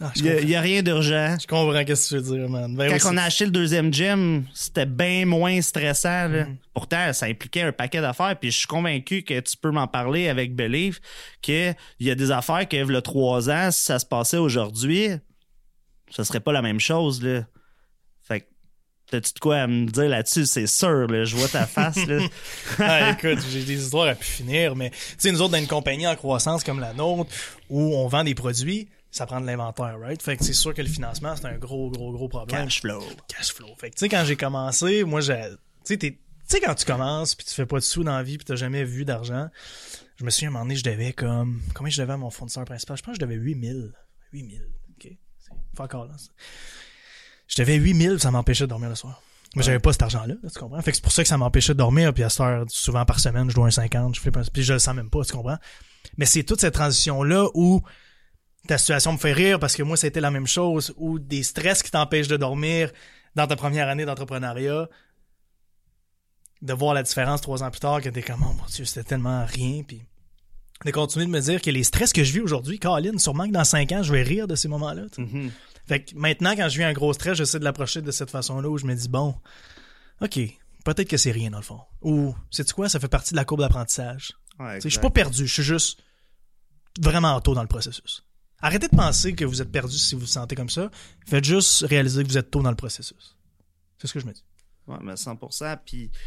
ah, 0.00 0.10
il 0.16 0.46
n'y 0.46 0.56
a, 0.56 0.60
rien 0.60 0.82
d'urgent. 0.82 1.36
Je 1.40 1.46
comprends 1.46 1.72
ce 1.72 1.84
que 1.84 2.08
tu 2.08 2.14
veux 2.14 2.36
dire, 2.36 2.48
man. 2.48 2.74
Ben 2.74 2.98
Quand 2.98 3.12
on 3.12 3.16
a 3.16 3.22
acheté 3.22 3.44
le 3.44 3.52
deuxième 3.52 3.92
gym, 3.92 4.44
c'était 4.52 4.86
bien 4.86 5.24
moins 5.24 5.60
stressant. 5.62 6.28
Mm. 6.28 6.56
Pourtant, 6.72 7.12
ça 7.12 7.26
impliquait 7.26 7.62
un 7.62 7.72
paquet 7.72 8.00
d'affaires. 8.00 8.36
Puis 8.38 8.50
je 8.50 8.58
suis 8.58 8.66
convaincu 8.66 9.22
que 9.22 9.38
tu 9.38 9.56
peux 9.56 9.70
m'en 9.70 9.86
parler 9.86 10.28
avec 10.28 10.56
Believe, 10.56 10.98
qu'il 11.42 11.76
y 12.00 12.10
a 12.10 12.14
des 12.16 12.30
affaires 12.32 12.68
que 12.68 12.76
le 12.76 13.02
trois 13.02 13.48
ans, 13.50 13.70
si 13.70 13.84
ça 13.84 14.00
se 14.00 14.06
passait 14.06 14.36
aujourd'hui, 14.36 15.10
ce 16.10 16.24
serait 16.24 16.40
pas 16.40 16.52
la 16.52 16.62
même 16.62 16.80
chose. 16.80 17.22
Là. 17.22 17.44
Fait 18.22 18.40
que 18.40 18.46
T'as-tu 19.10 19.34
de 19.34 19.38
quoi 19.38 19.58
à 19.58 19.66
me 19.66 19.86
dire 19.86 20.08
là-dessus? 20.08 20.46
C'est 20.46 20.66
sûr, 20.66 21.06
là, 21.06 21.24
je 21.24 21.36
vois 21.36 21.46
ta 21.46 21.66
face. 21.66 22.04
Là. 22.06 22.20
ah, 22.78 23.10
écoute, 23.10 23.38
j'ai 23.52 23.62
des 23.62 23.84
histoires 23.84 24.08
à 24.08 24.14
pu 24.14 24.24
finir, 24.24 24.74
mais 24.74 24.90
tu 24.90 24.96
sais, 25.18 25.30
nous 25.30 25.42
autres, 25.42 25.52
dans 25.52 25.58
une 25.58 25.66
compagnie 25.66 26.06
en 26.06 26.16
croissance 26.16 26.64
comme 26.64 26.80
la 26.80 26.94
nôtre, 26.94 27.30
où 27.68 27.94
on 27.94 28.08
vend 28.08 28.24
des 28.24 28.34
produits, 28.34 28.88
ça 29.14 29.26
prend 29.26 29.40
de 29.40 29.46
l'inventaire, 29.46 29.96
right? 30.00 30.20
Fait 30.20 30.36
que 30.36 30.42
c'est 30.42 30.52
sûr 30.52 30.74
que 30.74 30.82
le 30.82 30.88
financement, 30.88 31.36
c'est 31.36 31.46
un 31.46 31.56
gros, 31.56 31.88
gros, 31.88 32.10
gros 32.10 32.26
problème. 32.26 32.64
Cash 32.64 32.80
flow. 32.80 33.00
Cash 33.28 33.52
flow. 33.52 33.68
Fait 33.78 33.90
que 33.90 33.94
tu 33.94 34.00
sais, 34.00 34.08
quand 34.08 34.24
j'ai 34.24 34.34
commencé, 34.34 35.04
moi, 35.04 35.20
j'ai. 35.20 35.40
Tu 35.84 35.94
sais, 35.94 35.98
tu 35.98 36.18
sais, 36.48 36.60
quand 36.60 36.74
tu 36.74 36.84
commences, 36.84 37.36
puis 37.36 37.46
tu 37.46 37.54
fais 37.54 37.64
pas 37.64 37.76
de 37.76 37.84
sous 37.84 38.02
dans 38.02 38.16
la 38.16 38.24
vie, 38.24 38.38
puis 38.38 38.44
t'as 38.44 38.56
jamais 38.56 38.82
vu 38.82 39.04
d'argent, 39.04 39.48
je 40.16 40.24
me 40.24 40.30
suis 40.30 40.46
à 40.46 40.48
un 40.48 40.52
moment 40.52 40.64
donné, 40.64 40.74
je 40.74 40.82
devais 40.82 41.12
comme. 41.12 41.62
Combien 41.76 41.90
je 41.90 42.02
devais 42.02 42.14
à 42.14 42.16
mon 42.16 42.30
fournisseur 42.30 42.64
principal? 42.64 42.96
Je 42.96 43.02
pense 43.04 43.16
que 43.16 43.20
je 43.20 43.24
devais 43.24 43.36
8000. 43.40 43.92
8000. 44.32 44.68
OK? 44.90 45.12
C'est 45.72 45.80
encore 45.80 46.06
là. 46.06 46.14
Je 47.46 47.62
devais 47.62 47.76
8000, 47.76 48.18
ça 48.18 48.32
m'empêchait 48.32 48.64
de 48.64 48.70
dormir 48.70 48.88
le 48.88 48.96
soir. 48.96 49.22
Mais 49.54 49.62
j'avais 49.62 49.78
pas 49.78 49.92
cet 49.92 50.02
argent-là, 50.02 50.34
tu 50.42 50.58
comprends? 50.58 50.82
Fait 50.82 50.90
que 50.90 50.96
c'est 50.96 51.04
pour 51.04 51.12
ça 51.12 51.22
que 51.22 51.28
ça 51.28 51.38
m'empêchait 51.38 51.74
de 51.74 51.78
dormir, 51.78 52.12
puis 52.12 52.24
à 52.24 52.30
cette 52.30 52.40
heure, 52.40 52.64
souvent 52.66 53.04
par 53.04 53.20
semaine, 53.20 53.48
je 53.48 53.54
dois 53.54 53.68
un 53.68 53.70
50, 53.70 54.16
je 54.16 54.20
fais 54.20 54.32
pas, 54.32 54.42
puis 54.52 54.64
je 54.64 54.72
le 54.72 54.80
sens 54.80 54.96
même 54.96 55.08
pas, 55.08 55.24
tu 55.24 55.32
comprends? 55.32 55.58
Mais 56.16 56.26
c'est 56.26 56.42
toute 56.42 56.60
cette 56.60 56.74
transition-là 56.74 57.46
où 57.54 57.80
ta 58.66 58.78
situation 58.78 59.12
me 59.12 59.18
fait 59.18 59.32
rire 59.32 59.58
parce 59.58 59.76
que 59.76 59.82
moi, 59.82 59.96
c'était 59.96 60.20
la 60.20 60.30
même 60.30 60.46
chose, 60.46 60.94
ou 60.96 61.18
des 61.18 61.42
stress 61.42 61.82
qui 61.82 61.90
t'empêchent 61.90 62.28
de 62.28 62.36
dormir 62.36 62.90
dans 63.34 63.46
ta 63.46 63.56
première 63.56 63.88
année 63.88 64.04
d'entrepreneuriat, 64.04 64.88
de 66.62 66.72
voir 66.72 66.94
la 66.94 67.02
différence 67.02 67.40
trois 67.40 67.62
ans 67.62 67.70
plus 67.70 67.80
tard 67.80 68.00
que 68.00 68.08
t'es 68.08 68.22
comme, 68.22 68.42
oh 68.42 68.52
mon 68.52 68.66
Dieu, 68.66 68.84
c'était 68.84 69.04
tellement 69.04 69.44
rien, 69.44 69.82
puis 69.82 70.02
de 70.84 70.90
continuer 70.90 71.26
de 71.26 71.30
me 71.30 71.40
dire 71.40 71.62
que 71.62 71.70
les 71.70 71.84
stress 71.84 72.12
que 72.12 72.24
je 72.24 72.32
vis 72.32 72.40
aujourd'hui, 72.40 72.78
Colin, 72.78 73.18
sûrement 73.18 73.46
que 73.46 73.52
dans 73.52 73.64
cinq 73.64 73.92
ans, 73.92 74.02
je 74.02 74.12
vais 74.12 74.22
rire 74.22 74.46
de 74.46 74.54
ces 74.54 74.68
moments-là. 74.68 75.04
Mm-hmm. 75.16 75.50
Fait 75.86 76.04
que 76.04 76.16
maintenant, 76.16 76.54
quand 76.56 76.68
je 76.68 76.78
vis 76.78 76.84
un 76.84 76.92
gros 76.92 77.12
stress, 77.12 77.36
j'essaie 77.36 77.58
de 77.58 77.64
l'approcher 77.64 78.02
de 78.02 78.10
cette 78.10 78.30
façon-là 78.30 78.68
où 78.68 78.78
je 78.78 78.86
me 78.86 78.94
dis, 78.94 79.08
bon, 79.08 79.34
OK, 80.20 80.38
peut-être 80.84 81.08
que 81.08 81.16
c'est 81.16 81.30
rien 81.30 81.50
dans 81.50 81.58
le 81.58 81.64
fond. 81.64 81.80
Ou, 82.02 82.34
c'est 82.50 82.70
quoi, 82.72 82.88
ça 82.88 83.00
fait 83.00 83.08
partie 83.08 83.32
de 83.32 83.36
la 83.36 83.44
courbe 83.44 83.60
d'apprentissage. 83.60 84.32
je 84.82 84.88
suis 84.88 84.98
pas 84.98 85.10
perdu, 85.10 85.46
je 85.46 85.52
suis 85.52 85.62
juste 85.62 86.00
vraiment 87.00 87.38
tôt 87.40 87.54
dans 87.54 87.62
le 87.62 87.68
processus. 87.68 88.23
Arrêtez 88.64 88.88
de 88.88 88.96
penser 88.96 89.34
que 89.34 89.44
vous 89.44 89.60
êtes 89.60 89.70
perdu 89.70 89.98
si 89.98 90.14
vous 90.14 90.22
vous 90.22 90.26
sentez 90.26 90.56
comme 90.56 90.70
ça. 90.70 90.90
Faites 91.26 91.44
juste 91.44 91.82
réaliser 91.82 92.22
que 92.22 92.28
vous 92.28 92.38
êtes 92.38 92.50
tôt 92.50 92.62
dans 92.62 92.70
le 92.70 92.76
processus. 92.76 93.36
C'est 93.98 94.06
ce 94.06 94.14
que 94.14 94.20
je 94.20 94.26
me 94.26 94.32
dis. 94.32 94.42
Oui, 94.86 94.96
mais 95.02 95.12
100%. 95.12 95.80
Puis, 95.84 96.08
tu 96.10 96.18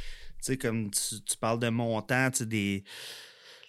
sais, 0.42 0.56
comme 0.56 0.92
tu, 0.92 1.38
parles 1.42 1.58
de 1.58 1.70
montant, 1.70 2.30
tu 2.30 2.38
sais, 2.38 2.46
des. 2.46 2.84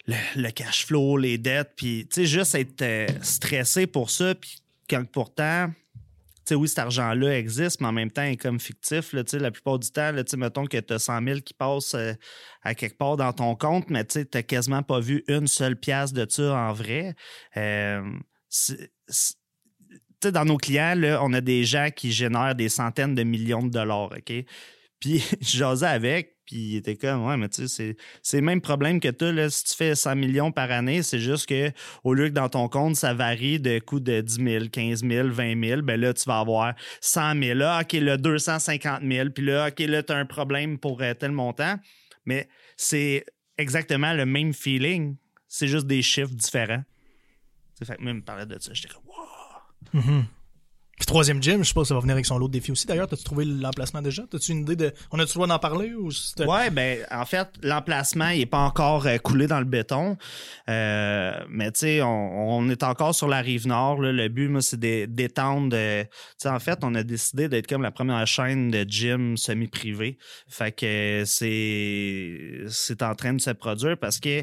Le, 0.06 0.50
cash 0.50 0.84
flow, 0.84 1.16
les 1.16 1.38
dettes, 1.38 1.72
puis, 1.76 2.06
tu 2.12 2.16
sais, 2.16 2.26
juste 2.26 2.54
être 2.56 2.82
euh, 2.82 3.06
stressé 3.22 3.86
pour 3.86 4.10
ça, 4.10 4.34
puis 4.34 4.58
quand 4.88 5.02
pourtant, 5.10 5.70
tu 5.70 6.02
sais, 6.44 6.54
oui, 6.54 6.68
cet 6.68 6.80
argent-là 6.80 7.38
existe, 7.38 7.80
mais 7.80 7.86
en 7.86 7.92
même 7.92 8.10
temps, 8.10 8.24
il 8.24 8.32
est 8.32 8.36
comme 8.36 8.60
fictif. 8.60 9.14
Là, 9.14 9.22
la 9.32 9.50
plupart 9.50 9.78
du 9.78 9.90
temps, 9.90 10.12
là, 10.12 10.22
mettons 10.36 10.66
que 10.66 10.76
tu 10.76 10.92
as 10.92 10.98
100 10.98 11.24
000 11.24 11.40
qui 11.40 11.54
passent 11.54 11.94
euh, 11.94 12.12
à 12.62 12.74
quelque 12.74 12.98
part 12.98 13.16
dans 13.16 13.32
ton 13.32 13.54
compte, 13.54 13.88
mais 13.88 14.04
tu 14.04 14.26
n'as 14.34 14.42
quasiment 14.42 14.82
pas 14.82 15.00
vu 15.00 15.24
une 15.26 15.46
seule 15.46 15.76
pièce 15.76 16.12
de 16.12 16.26
ça 16.28 16.54
en 16.54 16.74
vrai. 16.74 17.14
Euh, 17.56 18.02
dans 20.22 20.44
nos 20.44 20.56
clients, 20.56 20.94
là, 20.96 21.20
on 21.22 21.32
a 21.32 21.40
des 21.40 21.64
gens 21.64 21.88
qui 21.94 22.12
génèrent 22.12 22.54
des 22.54 22.68
centaines 22.68 23.14
de 23.14 23.22
millions 23.22 23.62
de 23.62 23.70
dollars, 23.70 24.12
OK? 24.16 24.32
Puis 25.00 25.24
j'osais 25.40 25.86
avec, 25.86 26.36
puis 26.44 26.56
il 26.56 26.76
était 26.76 26.96
comme, 26.96 27.26
ouais, 27.26 27.36
mais 27.36 27.48
tu 27.48 27.68
sais, 27.68 27.96
c'est 28.22 28.36
le 28.38 28.42
même 28.42 28.60
problème 28.60 29.00
que 29.00 29.08
toi, 29.08 29.50
si 29.50 29.64
tu 29.64 29.74
fais 29.74 29.94
100 29.94 30.16
millions 30.16 30.50
par 30.50 30.70
année, 30.70 31.02
c'est 31.02 31.18
juste 31.18 31.46
que 31.46 31.70
au 32.04 32.14
lieu 32.14 32.28
que 32.28 32.34
dans 32.34 32.48
ton 32.48 32.68
compte, 32.68 32.96
ça 32.96 33.14
varie 33.14 33.60
de 33.60 33.78
coût 33.78 34.00
de 34.00 34.20
10 34.20 34.34
000, 34.34 34.64
15 34.72 35.04
000, 35.04 35.28
20 35.28 35.64
000, 35.64 35.82
ben 35.82 36.00
là, 36.00 36.12
tu 36.14 36.24
vas 36.24 36.38
avoir 36.38 36.74
100 37.00 37.40
000. 37.40 37.58
Là, 37.58 37.80
OK, 37.82 37.92
là, 37.92 38.16
250 38.16 39.02
000, 39.02 39.30
puis 39.30 39.44
là, 39.44 39.68
OK, 39.68 39.78
là, 39.80 40.02
tu 40.02 40.12
as 40.12 40.16
un 40.16 40.26
problème 40.26 40.78
pour 40.78 41.02
euh, 41.02 41.14
tel 41.14 41.32
montant. 41.32 41.76
Mais 42.24 42.48
c'est 42.76 43.24
exactement 43.56 44.12
le 44.14 44.26
même 44.26 44.52
feeling, 44.52 45.16
c'est 45.48 45.68
juste 45.68 45.86
des 45.86 46.02
chiffres 46.02 46.34
différents. 46.34 46.82
Fait 47.84 47.96
que 47.96 48.02
même 48.02 48.18
me 48.18 48.22
parlait 48.22 48.46
de 48.46 48.58
ça, 48.58 48.72
j'étais 48.72 48.88
comme, 48.88 49.02
wow! 49.06 50.00
Mm-hmm. 50.00 50.24
Puis 50.98 51.06
troisième 51.06 51.40
gym, 51.40 51.62
je 51.62 51.68
sais 51.68 51.74
pas 51.74 51.84
ça 51.84 51.94
va 51.94 52.00
venir 52.00 52.14
avec 52.14 52.26
son 52.26 52.38
lot 52.38 52.48
de 52.48 52.54
défis 52.54 52.72
aussi. 52.72 52.84
D'ailleurs, 52.84 53.06
as-tu 53.12 53.22
trouvé 53.22 53.44
l'emplacement 53.44 54.02
déjà? 54.02 54.24
As-tu 54.34 54.50
une 54.50 54.62
idée 54.62 54.74
de. 54.74 54.92
On 55.12 55.18
a-tu 55.20 55.30
le 55.30 55.34
droit 55.34 55.46
d'en 55.46 55.60
parler 55.60 55.94
ou 55.94 56.10
Ouais, 56.40 56.70
ben 56.70 57.06
en 57.12 57.24
fait, 57.24 57.48
l'emplacement 57.62 58.30
il 58.30 58.40
est 58.40 58.46
pas 58.46 58.58
encore 58.58 59.06
euh, 59.06 59.16
coulé 59.18 59.46
dans 59.46 59.60
le 59.60 59.64
béton. 59.64 60.16
Euh, 60.68 61.32
mais 61.48 61.70
tu 61.70 61.80
sais, 61.80 62.02
on, 62.02 62.68
est 62.68 62.82
encore 62.82 63.14
sur 63.14 63.28
la 63.28 63.40
rive 63.40 63.68
nord. 63.68 64.02
Là. 64.02 64.10
Le 64.10 64.28
but, 64.28 64.48
moi, 64.48 64.60
c'est 64.60 64.80
d'étendre. 65.06 65.76
Euh, 65.76 66.02
tu 66.02 66.10
sais, 66.38 66.48
en 66.48 66.58
fait, 66.58 66.80
on 66.82 66.92
a 66.96 67.04
décidé 67.04 67.48
d'être 67.48 67.68
comme 67.68 67.82
la 67.82 67.92
première 67.92 68.26
chaîne 68.26 68.72
de 68.72 68.82
gym 68.82 69.36
semi-privé. 69.36 70.18
Fait 70.48 70.72
que 70.72 71.22
c'est 71.26 72.64
c'est 72.66 73.02
en 73.04 73.14
train 73.14 73.34
de 73.34 73.40
se 73.40 73.50
produire 73.50 73.96
parce 73.96 74.18
que 74.18 74.42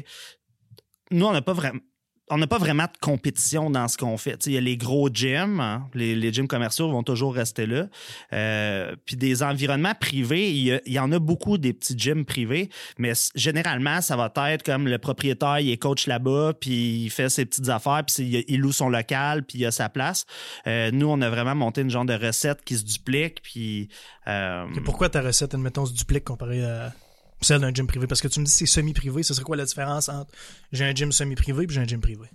nous, 1.10 1.26
on 1.26 1.32
n'a 1.32 1.42
pas 1.42 1.52
vraiment 1.52 1.80
on 2.28 2.38
n'a 2.38 2.46
pas 2.46 2.58
vraiment 2.58 2.84
de 2.84 2.98
compétition 3.00 3.70
dans 3.70 3.86
ce 3.86 3.96
qu'on 3.96 4.16
fait. 4.16 4.46
Il 4.46 4.52
y 4.52 4.56
a 4.56 4.60
les 4.60 4.76
gros 4.76 5.08
gyms, 5.12 5.60
hein. 5.60 5.88
les, 5.94 6.32
gyms 6.32 6.48
commerciaux 6.48 6.90
vont 6.90 7.04
toujours 7.04 7.34
rester 7.34 7.66
là. 7.66 7.86
Euh, 8.32 8.96
puis 9.04 9.16
des 9.16 9.42
environnements 9.42 9.94
privés, 9.94 10.50
il 10.50 10.80
y, 10.86 10.98
en 10.98 11.12
a 11.12 11.18
beaucoup 11.20 11.56
des 11.56 11.72
petits 11.72 11.96
gyms 11.96 12.24
privés, 12.24 12.68
mais 12.98 13.12
généralement, 13.36 14.00
ça 14.00 14.16
va 14.16 14.32
être 14.50 14.64
comme 14.64 14.88
le 14.88 14.98
propriétaire, 14.98 15.60
il 15.60 15.70
est 15.70 15.76
coach 15.76 16.06
là-bas, 16.06 16.54
puis 16.60 17.04
il 17.04 17.10
fait 17.10 17.28
ses 17.28 17.46
petites 17.46 17.68
affaires, 17.68 18.02
puis 18.04 18.44
il, 18.48 18.60
loue 18.60 18.72
son 18.72 18.88
local, 18.88 19.44
puis 19.44 19.58
il 19.58 19.66
a 19.66 19.70
sa 19.70 19.88
place. 19.88 20.26
Euh, 20.66 20.90
nous, 20.92 21.06
on 21.06 21.20
a 21.20 21.30
vraiment 21.30 21.54
monté 21.54 21.82
une 21.82 21.90
genre 21.90 22.04
de 22.04 22.14
recette 22.14 22.64
qui 22.64 22.76
se 22.76 22.84
duplique, 22.84 23.40
puis... 23.42 23.88
Euh, 24.26 24.66
pourquoi 24.84 25.08
ta 25.08 25.22
recette, 25.22 25.54
admettons, 25.54 25.86
se 25.86 25.92
duplique 25.92 26.24
comparée 26.24 26.64
à 26.64 26.92
celle 27.40 27.60
d'un 27.60 27.72
gym 27.72 27.86
privé? 27.86 28.06
Parce 28.06 28.20
que 28.20 28.28
tu 28.28 28.40
me 28.40 28.44
dis 28.44 28.50
c'est 28.50 28.66
semi-privé. 28.66 29.22
Ce 29.22 29.34
serait 29.34 29.44
quoi 29.44 29.56
la 29.56 29.64
différence 29.64 30.08
entre 30.08 30.32
j'ai 30.72 30.84
un 30.84 30.94
gym 30.94 31.12
semi-privé 31.12 31.64
et 31.64 31.68
j'ai 31.68 31.80
un 31.80 31.86
gym 31.86 32.00
privé? 32.00 32.28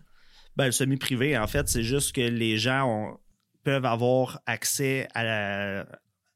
Ben, 0.55 0.65
le 0.65 0.71
semi-privé, 0.71 1.37
en 1.37 1.47
fait, 1.47 1.69
c'est 1.69 1.83
juste 1.83 2.13
que 2.13 2.21
les 2.21 2.57
gens 2.57 3.17
peuvent 3.63 3.85
avoir 3.85 4.41
accès 4.45 5.07
à 5.13 5.23
la, 5.23 5.85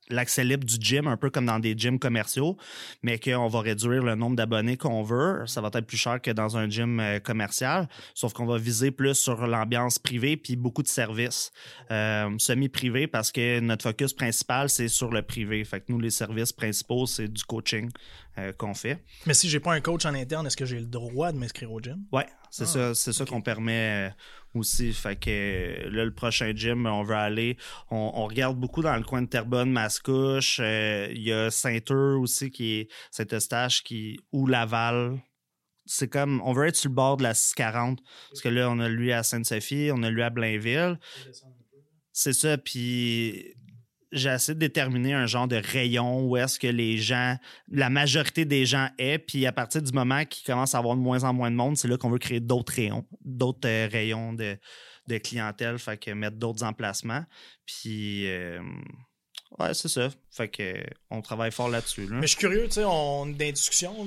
l'accès 0.09 0.43
libre 0.43 0.65
du 0.65 0.75
gym, 0.79 1.07
un 1.07 1.17
peu 1.17 1.29
comme 1.29 1.45
dans 1.45 1.59
des 1.59 1.75
gyms 1.77 1.99
commerciaux, 1.99 2.57
mais 3.03 3.19
qu'on 3.19 3.47
va 3.47 3.61
réduire 3.61 4.03
le 4.03 4.15
nombre 4.15 4.35
d'abonnés 4.35 4.77
qu'on 4.77 5.03
veut. 5.03 5.43
Ça 5.47 5.61
va 5.61 5.69
être 5.73 5.87
plus 5.87 5.97
cher 5.97 6.21
que 6.21 6.31
dans 6.31 6.57
un 6.57 6.69
gym 6.69 6.99
euh, 6.99 7.19
commercial, 7.19 7.87
sauf 8.13 8.33
qu'on 8.33 8.45
va 8.45 8.57
viser 8.57 8.91
plus 8.91 9.15
sur 9.15 9.47
l'ambiance 9.47 9.99
privée 9.99 10.37
puis 10.37 10.55
beaucoup 10.55 10.83
de 10.83 10.87
services 10.87 11.51
euh, 11.91 12.29
semi-privés 12.37 13.07
parce 13.07 13.31
que 13.31 13.59
notre 13.59 13.83
focus 13.83 14.13
principal, 14.13 14.69
c'est 14.69 14.87
sur 14.87 15.11
le 15.11 15.21
privé. 15.21 15.63
Fait 15.63 15.79
que 15.79 15.85
nous, 15.89 15.99
les 15.99 16.11
services 16.11 16.53
principaux, 16.53 17.05
c'est 17.05 17.27
du 17.27 17.43
coaching 17.43 17.89
euh, 18.37 18.51
qu'on 18.53 18.73
fait. 18.73 19.03
Mais 19.25 19.33
si 19.33 19.49
j'ai 19.49 19.59
pas 19.59 19.73
un 19.73 19.81
coach 19.81 20.05
en 20.05 20.13
interne, 20.13 20.45
est-ce 20.45 20.57
que 20.57 20.65
j'ai 20.65 20.79
le 20.79 20.85
droit 20.85 21.31
de 21.31 21.37
m'inscrire 21.37 21.71
au 21.71 21.79
gym? 21.79 22.03
Ouais, 22.11 22.25
c'est 22.51 22.63
ah, 22.63 22.67
ça, 22.67 22.95
c'est 22.95 23.13
ça 23.13 23.25
qu'on 23.25 23.41
permet 23.41 24.11
aussi. 24.55 24.93
Fait 24.93 25.15
que 25.15 25.89
là, 25.89 26.05
le 26.05 26.13
prochain 26.13 26.53
gym, 26.55 26.85
on 26.85 27.03
veut 27.03 27.15
aller. 27.15 27.57
On, 27.91 28.25
regarde 28.25 28.57
beaucoup 28.57 28.81
dans 28.81 28.95
le 28.95 29.03
coin 29.03 29.21
de 29.21 29.27
Terrebonne, 29.27 29.71
Mascouche. 29.71 30.59
Euh, 30.61 31.07
il 31.11 31.21
y 31.21 31.31
a 31.31 31.51
Saint-Eux 31.51 32.17
aussi 32.17 32.51
qui 32.51 32.73
est 32.73 32.87
Saint-Eustache 33.11 33.83
qui 33.83 34.19
ou 34.31 34.47
Laval. 34.47 35.19
C'est 35.85 36.07
comme 36.07 36.41
on 36.43 36.53
veut 36.53 36.67
être 36.67 36.75
sur 36.75 36.89
le 36.89 36.95
bord 36.95 37.17
de 37.17 37.23
la 37.23 37.35
640 37.35 37.99
parce 38.31 38.41
que 38.41 38.49
là 38.49 38.71
on 38.71 38.79
a 38.79 38.89
lui 38.89 39.13
à 39.13 39.21
Sainte-Sophie, 39.21 39.91
on 39.93 40.01
a 40.01 40.09
lui 40.09 40.23
à 40.23 40.31
Blainville. 40.31 40.97
C'est 42.11 42.33
ça 42.33 42.57
puis 42.57 43.53
j'ai 44.11 44.29
essayé 44.29 44.53
de 44.53 44.59
déterminer 44.59 45.13
un 45.13 45.25
genre 45.25 45.47
de 45.47 45.55
rayon 45.55 46.25
où 46.27 46.37
est-ce 46.37 46.59
que 46.59 46.67
les 46.67 46.97
gens, 46.97 47.37
la 47.71 47.89
majorité 47.89 48.45
des 48.45 48.65
gens 48.65 48.89
est, 48.97 49.19
puis 49.19 49.45
à 49.45 49.51
partir 49.51 49.81
du 49.81 49.91
moment 49.91 50.23
qu'ils 50.25 50.45
commencent 50.45 50.75
à 50.75 50.77
avoir 50.77 50.95
de 50.95 51.01
moins 51.01 51.23
en 51.23 51.33
moins 51.33 51.51
de 51.51 51.55
monde, 51.55 51.77
c'est 51.77 51.87
là 51.87 51.97
qu'on 51.97 52.09
veut 52.09 52.19
créer 52.19 52.39
d'autres 52.39 52.73
rayons, 52.73 53.05
d'autres 53.23 53.67
euh, 53.67 53.87
rayons 53.91 54.33
de, 54.33 54.57
clientèle, 55.23 55.77
fait 55.77 55.97
que 55.97 56.11
mettre 56.11 56.37
d'autres 56.37 56.63
emplacements. 56.63 57.23
Puis 57.65 58.27
euh, 58.27 58.59
ouais, 59.59 59.73
c'est 59.73 59.89
ça. 59.89 60.09
Fait 60.31 60.47
que 60.47 60.75
on 61.09 61.21
travaille 61.21 61.51
fort 61.51 61.69
là-dessus. 61.69 62.07
Mais 62.09 62.23
je 62.23 62.27
suis 62.27 62.37
curieux, 62.37 62.65
tu 62.65 62.73
sais, 62.73 62.85
on 62.85 63.27
est 63.39 63.51
discussion, 63.51 64.05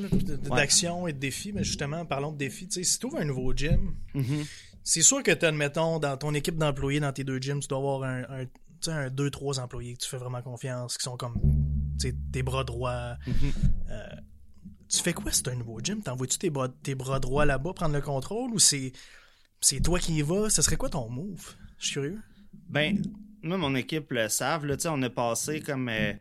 d'action 0.54 1.06
et 1.06 1.12
de 1.12 1.18
défis, 1.18 1.52
mais 1.52 1.64
justement, 1.64 2.04
parlons 2.04 2.32
de 2.32 2.38
défis, 2.38 2.68
tu 2.68 2.74
sais, 2.74 2.84
si 2.84 2.98
tu 2.98 3.06
ouvres 3.06 3.18
un 3.18 3.24
nouveau 3.24 3.52
gym, 3.54 3.94
mm-hmm. 4.14 4.46
c'est 4.82 5.02
sûr 5.02 5.22
que 5.22 5.32
tu 5.32 5.46
admettons, 5.46 5.98
dans 5.98 6.16
ton 6.16 6.34
équipe 6.34 6.56
d'employés 6.56 7.00
dans 7.00 7.12
tes 7.12 7.24
deux 7.24 7.38
gyms, 7.38 7.60
tu 7.60 7.68
dois 7.68 7.78
avoir 7.78 8.02
un 8.04 8.22
un, 8.22 8.46
deux, 9.10 9.30
trois 9.30 9.60
employés 9.60 9.94
que 9.94 10.00
tu 10.00 10.08
fais 10.08 10.16
vraiment 10.16 10.42
confiance, 10.42 10.96
qui 10.96 11.04
sont 11.04 11.16
comme 11.16 11.34
tes 12.32 12.42
bras 12.42 12.64
droits. 12.64 13.16
Mm-hmm. 13.26 13.52
Euh, 13.90 14.06
tu 14.88 15.02
fais 15.02 15.12
quoi 15.12 15.30
c'est 15.32 15.48
un 15.48 15.54
nouveau 15.54 15.80
gym? 15.80 16.02
T'envoies-tu 16.02 16.38
tes 16.38 16.50
bras, 16.50 16.68
tes 16.68 16.94
bras 16.94 17.20
droits 17.20 17.44
là-bas 17.44 17.72
prendre 17.74 17.94
le 17.94 18.00
contrôle 18.00 18.52
ou 18.52 18.58
c'est, 18.58 18.92
c'est 19.60 19.80
toi 19.80 19.98
qui 19.98 20.14
y 20.14 20.22
vas? 20.22 20.50
Ce 20.50 20.62
serait 20.62 20.76
quoi 20.76 20.88
ton 20.88 21.08
move? 21.08 21.54
Je 21.78 21.86
suis 21.86 21.92
curieux. 21.94 22.18
Ben, 22.68 23.02
moi, 23.42 23.58
mon 23.58 23.74
équipe 23.74 24.10
le 24.12 24.28
savent. 24.28 24.66
Là, 24.66 24.76
on 24.86 25.02
a 25.02 25.10
passé 25.10 25.60
comme. 25.60 25.88
Euh, 25.88 26.12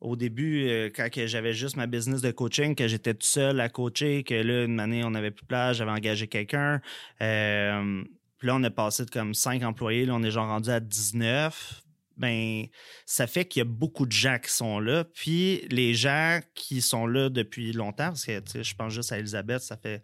au 0.00 0.16
début, 0.16 0.68
euh, 0.68 0.90
quand 0.94 1.08
j'avais 1.14 1.54
juste 1.54 1.76
ma 1.76 1.86
business 1.86 2.20
de 2.20 2.30
coaching, 2.30 2.74
que 2.74 2.86
j'étais 2.88 3.14
tout 3.14 3.26
seul 3.26 3.58
à 3.58 3.70
coacher, 3.70 4.22
que 4.22 4.34
là, 4.34 4.64
une 4.64 4.78
année, 4.78 5.02
on 5.02 5.10
n'avait 5.10 5.30
plus 5.30 5.44
de 5.44 5.48
place, 5.48 5.78
j'avais 5.78 5.92
engagé 5.92 6.26
quelqu'un. 6.28 6.82
puis 7.18 7.26
là, 7.26 8.54
on 8.54 8.62
a 8.64 8.70
passé 8.70 9.06
de 9.06 9.10
comme 9.10 9.32
5 9.32 9.62
employés, 9.62 10.04
là, 10.04 10.14
on 10.14 10.22
est 10.22 10.30
genre 10.30 10.48
rendu 10.48 10.68
à 10.68 10.80
19 10.80 11.83
ben 12.16 12.66
ça 13.06 13.26
fait 13.26 13.44
qu'il 13.44 13.60
y 13.60 13.62
a 13.62 13.68
beaucoup 13.68 14.06
de 14.06 14.12
gens 14.12 14.38
qui 14.38 14.52
sont 14.52 14.78
là. 14.78 15.04
Puis 15.04 15.66
les 15.70 15.94
gens 15.94 16.40
qui 16.54 16.80
sont 16.80 17.06
là 17.06 17.28
depuis 17.28 17.72
longtemps, 17.72 18.08
parce 18.08 18.24
que 18.24 18.40
je 18.62 18.74
pense 18.74 18.92
juste 18.92 19.12
à 19.12 19.18
Elisabeth, 19.18 19.62
ça 19.62 19.76
fait 19.76 20.02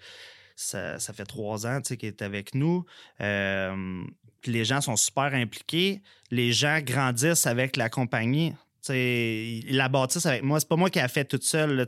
ça, 0.61 0.99
fait 0.99 1.25
trois 1.25 1.67
ans 1.67 1.81
qu'elle 1.81 2.09
est 2.09 2.23
avec 2.23 2.55
nous. 2.55 2.85
Euh, 3.21 4.05
les 4.45 4.65
gens 4.65 4.81
sont 4.81 4.97
super 4.97 5.35
impliqués. 5.35 6.03
Les 6.31 6.53
gens 6.53 6.81
grandissent 6.83 7.47
avec 7.47 7.77
la 7.77 7.89
compagnie. 7.89 8.53
ils 8.89 9.77
la 9.77 9.89
bâtissent 9.89 10.27
avec 10.27 10.43
moi. 10.43 10.61
C'est 10.61 10.69
pas 10.69 10.77
moi 10.77 10.91
qui 10.91 11.01
a 11.01 11.09
fait 11.09 11.25
toute 11.25 11.45
seule. 11.45 11.87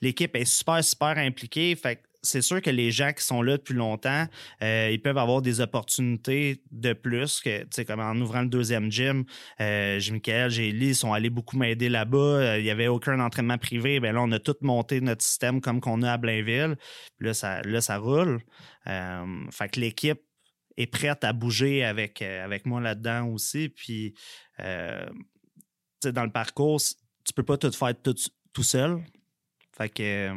L'équipe 0.00 0.36
est 0.36 0.44
super, 0.44 0.82
super 0.84 1.18
impliquée. 1.18 1.74
Fait 1.76 2.02
c'est 2.22 2.42
sûr 2.42 2.60
que 2.60 2.70
les 2.70 2.90
gens 2.90 3.12
qui 3.12 3.24
sont 3.24 3.42
là 3.42 3.56
depuis 3.56 3.74
longtemps, 3.74 4.26
euh, 4.62 4.90
ils 4.90 5.00
peuvent 5.00 5.18
avoir 5.18 5.40
des 5.42 5.60
opportunités 5.60 6.62
de 6.70 6.92
plus 6.92 7.40
que, 7.40 7.82
comme 7.84 8.00
en 8.00 8.16
ouvrant 8.16 8.42
le 8.42 8.48
deuxième 8.48 8.90
gym, 8.90 9.24
euh, 9.60 9.98
j'ai 10.00 10.12
Michael, 10.12 10.50
j'ai 10.50 10.68
ils 10.68 10.94
sont 10.94 11.12
allés 11.12 11.30
beaucoup 11.30 11.56
m'aider 11.56 11.88
là-bas. 11.88 12.18
Euh, 12.18 12.58
il 12.58 12.64
n'y 12.64 12.70
avait 12.70 12.88
aucun 12.88 13.20
entraînement 13.20 13.58
privé. 13.58 14.00
Ben 14.00 14.14
là, 14.14 14.22
on 14.22 14.32
a 14.32 14.38
tout 14.38 14.56
monté 14.62 15.00
notre 15.00 15.22
système 15.22 15.60
comme 15.60 15.80
qu'on 15.80 16.02
a 16.02 16.12
à 16.12 16.16
Blainville. 16.16 16.76
Là, 17.20 17.34
ça, 17.34 17.62
là, 17.62 17.80
ça 17.80 17.98
roule. 17.98 18.40
fait 18.84 19.68
que 19.70 19.80
l'équipe 19.80 20.20
est 20.76 20.86
prête 20.86 21.24
à 21.24 21.32
bouger 21.32 21.84
avec, 21.84 22.22
avec 22.22 22.66
moi 22.66 22.80
là-dedans 22.80 23.28
aussi. 23.28 23.68
Puis, 23.68 24.14
dans 24.58 26.24
le 26.24 26.30
parcours, 26.30 26.80
tu 27.24 27.32
peux 27.34 27.42
pas 27.42 27.58
tout 27.58 27.72
faire 27.72 27.94
tout, 28.02 28.14
tout 28.52 28.62
seul. 28.62 29.02
Fait 29.76 29.88
que 29.88 30.32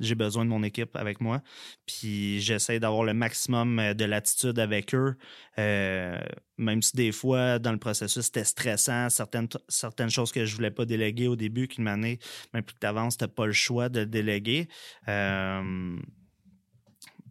j'ai 0.00 0.14
besoin 0.14 0.44
de 0.44 0.50
mon 0.50 0.62
équipe 0.62 0.96
avec 0.96 1.20
moi. 1.20 1.42
Puis 1.86 2.40
j'essaie 2.40 2.80
d'avoir 2.80 3.04
le 3.04 3.14
maximum 3.14 3.78
euh, 3.78 3.94
de 3.94 4.04
latitude 4.04 4.58
avec 4.58 4.94
eux. 4.94 5.16
Euh, 5.58 6.18
même 6.56 6.82
si 6.82 6.96
des 6.96 7.12
fois, 7.12 7.58
dans 7.58 7.72
le 7.72 7.78
processus, 7.78 8.26
c'était 8.26 8.44
stressant, 8.44 9.08
certaines, 9.10 9.48
certaines 9.68 10.10
choses 10.10 10.32
que 10.32 10.44
je 10.44 10.54
voulais 10.54 10.70
pas 10.70 10.84
déléguer 10.84 11.28
au 11.28 11.36
début, 11.36 11.68
qu'une 11.68 11.88
année, 11.88 12.18
même 12.52 12.62
plus 12.62 12.74
que 12.74 12.80
tu 12.80 12.86
avances, 12.86 13.16
tu 13.16 13.26
pas 13.28 13.46
le 13.46 13.52
choix 13.52 13.88
de 13.88 14.04
déléguer. 14.04 14.68
Euh, 15.08 15.96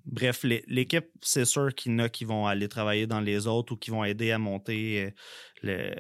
bref, 0.06 0.44
l'équipe, 0.44 1.08
c'est 1.22 1.46
sûr 1.46 1.74
qu'il 1.74 1.92
y 1.92 1.96
en 1.96 2.00
a 2.00 2.10
qui 2.10 2.26
vont 2.26 2.48
aller 2.48 2.68
travailler 2.68 3.08
dans 3.08 3.22
les 3.22 3.48
autres 3.48 3.74
ou 3.74 3.78
qui 3.78 3.92
vont 3.92 4.04
aider 4.04 4.32
à 4.32 4.40
monter 4.40 5.14
le, 5.64 5.94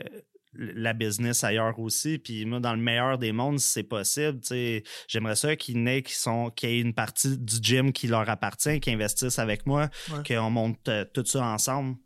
la 0.57 0.93
business 0.93 1.43
ailleurs 1.43 1.79
aussi. 1.79 2.17
Puis 2.17 2.45
moi, 2.45 2.59
dans 2.59 2.73
le 2.73 2.81
meilleur 2.81 3.17
des 3.17 3.31
mondes, 3.31 3.59
si 3.59 3.67
c'est 3.67 3.83
possible, 3.83 4.39
j'aimerais 5.07 5.35
ça 5.35 5.55
qu'il 5.55 5.77
y 5.77 5.89
ait 5.89 6.01
qui 6.01 6.15
sont 6.15 6.49
qu'il 6.51 6.69
y 6.69 6.73
ait 6.73 6.79
une 6.79 6.93
partie 6.93 7.37
du 7.37 7.57
gym 7.61 7.91
qui 7.93 8.07
leur 8.07 8.29
appartient, 8.29 8.79
qui 8.79 8.91
investissent 8.91 9.39
avec 9.39 9.65
moi, 9.65 9.89
qu'on 10.27 10.49
monte 10.49 10.87
euh, 10.89 11.05
tout 11.13 11.25
ça 11.25 11.43
ensemble. 11.45 11.97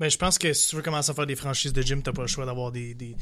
Ben, 0.00 0.10
je 0.10 0.16
pense 0.16 0.38
que 0.38 0.52
si 0.52 0.68
tu 0.68 0.76
veux 0.76 0.82
commencer 0.82 1.10
à 1.10 1.14
faire 1.14 1.26
des 1.26 1.36
franchises 1.36 1.72
de 1.72 1.82
gym, 1.82 2.02
t'as 2.02 2.12
pas 2.12 2.22
le 2.22 2.28
choix 2.28 2.46
d'avoir 2.46 2.72
des. 2.72 2.94
des... 2.94 3.16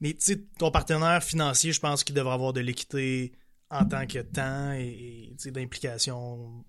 Mais 0.00 0.16
ton 0.58 0.70
partenaire 0.70 1.22
financier, 1.22 1.72
je 1.72 1.80
pense 1.80 2.04
qu'il 2.04 2.14
devrait 2.14 2.34
avoir 2.34 2.52
de 2.52 2.60
l'équité 2.60 3.32
en 3.70 3.84
tant 3.84 4.06
que 4.06 4.20
temps 4.20 4.72
et, 4.72 5.34
et 5.44 5.50
d'implication 5.50 6.64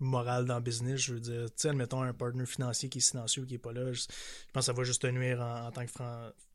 morale 0.00 0.46
dans 0.46 0.56
le 0.56 0.62
business. 0.62 1.00
Je 1.00 1.14
veux 1.14 1.20
dire, 1.20 1.46
tu 1.46 1.52
sais, 1.56 1.68
admettons 1.68 2.02
un 2.02 2.12
partenaire 2.12 2.48
financier 2.48 2.88
qui 2.88 2.98
est 2.98 3.02
silencieux, 3.02 3.44
qui 3.44 3.54
est 3.54 3.58
pas 3.58 3.72
là. 3.72 3.92
Je, 3.92 4.06
pense 4.52 4.62
que 4.62 4.66
ça 4.66 4.72
va 4.72 4.84
juste 4.84 5.02
te 5.02 5.06
nuire 5.06 5.40
en, 5.40 5.70
tant 5.70 5.84
que 5.84 5.92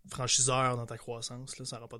franchiseur 0.09 0.75
dans 0.75 0.85
ta 0.85 0.97
croissance. 0.97 1.57
Là, 1.57 1.65
ça 1.65 1.77
aura 1.77 1.87
pas 1.87 1.99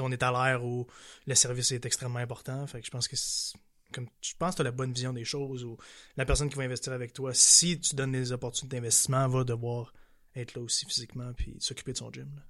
on 0.00 0.10
est 0.10 0.22
à 0.22 0.30
l'ère 0.30 0.64
où 0.64 0.86
le 1.26 1.34
service 1.34 1.72
est 1.72 1.84
extrêmement 1.84 2.18
important. 2.18 2.66
Fait 2.66 2.80
que 2.80 2.86
je 2.86 2.90
pense 2.90 3.08
que 3.08 3.16
comme 3.92 4.08
je 4.22 4.32
pense 4.38 4.52
que 4.52 4.56
tu 4.56 4.62
as 4.62 4.64
la 4.64 4.70
bonne 4.70 4.92
vision 4.92 5.12
des 5.12 5.24
choses 5.24 5.64
ou 5.64 5.76
la 6.16 6.24
personne 6.24 6.48
qui 6.48 6.56
va 6.56 6.62
investir 6.62 6.94
avec 6.94 7.12
toi, 7.12 7.34
si 7.34 7.78
tu 7.78 7.94
donnes 7.94 8.12
des 8.12 8.32
opportunités 8.32 8.76
d'investissement, 8.76 9.28
va 9.28 9.44
devoir 9.44 9.92
être 10.34 10.54
là 10.54 10.62
aussi 10.62 10.86
physiquement 10.86 11.32
puis 11.34 11.56
s'occuper 11.60 11.92
de 11.92 11.98
son 11.98 12.10
gym. 12.10 12.42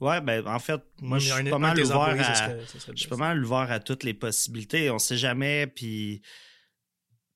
Ouais, 0.00 0.20
ben 0.20 0.46
en 0.46 0.58
fait, 0.58 0.80
moi 1.00 1.18
je 1.18 1.32
suis 1.32 1.50
pas 1.50 1.58
mal 1.58 1.80
ouvert 1.80 1.98
à, 1.98 2.50
je 2.92 2.96
suis 2.96 3.08
pas 3.08 3.16
mal 3.16 3.42
ouvert 3.42 3.70
à 3.70 3.80
toutes 3.80 4.04
les 4.04 4.12
possibilités. 4.12 4.90
On 4.90 4.98
sait 4.98 5.16
jamais, 5.16 5.66
puis 5.66 6.20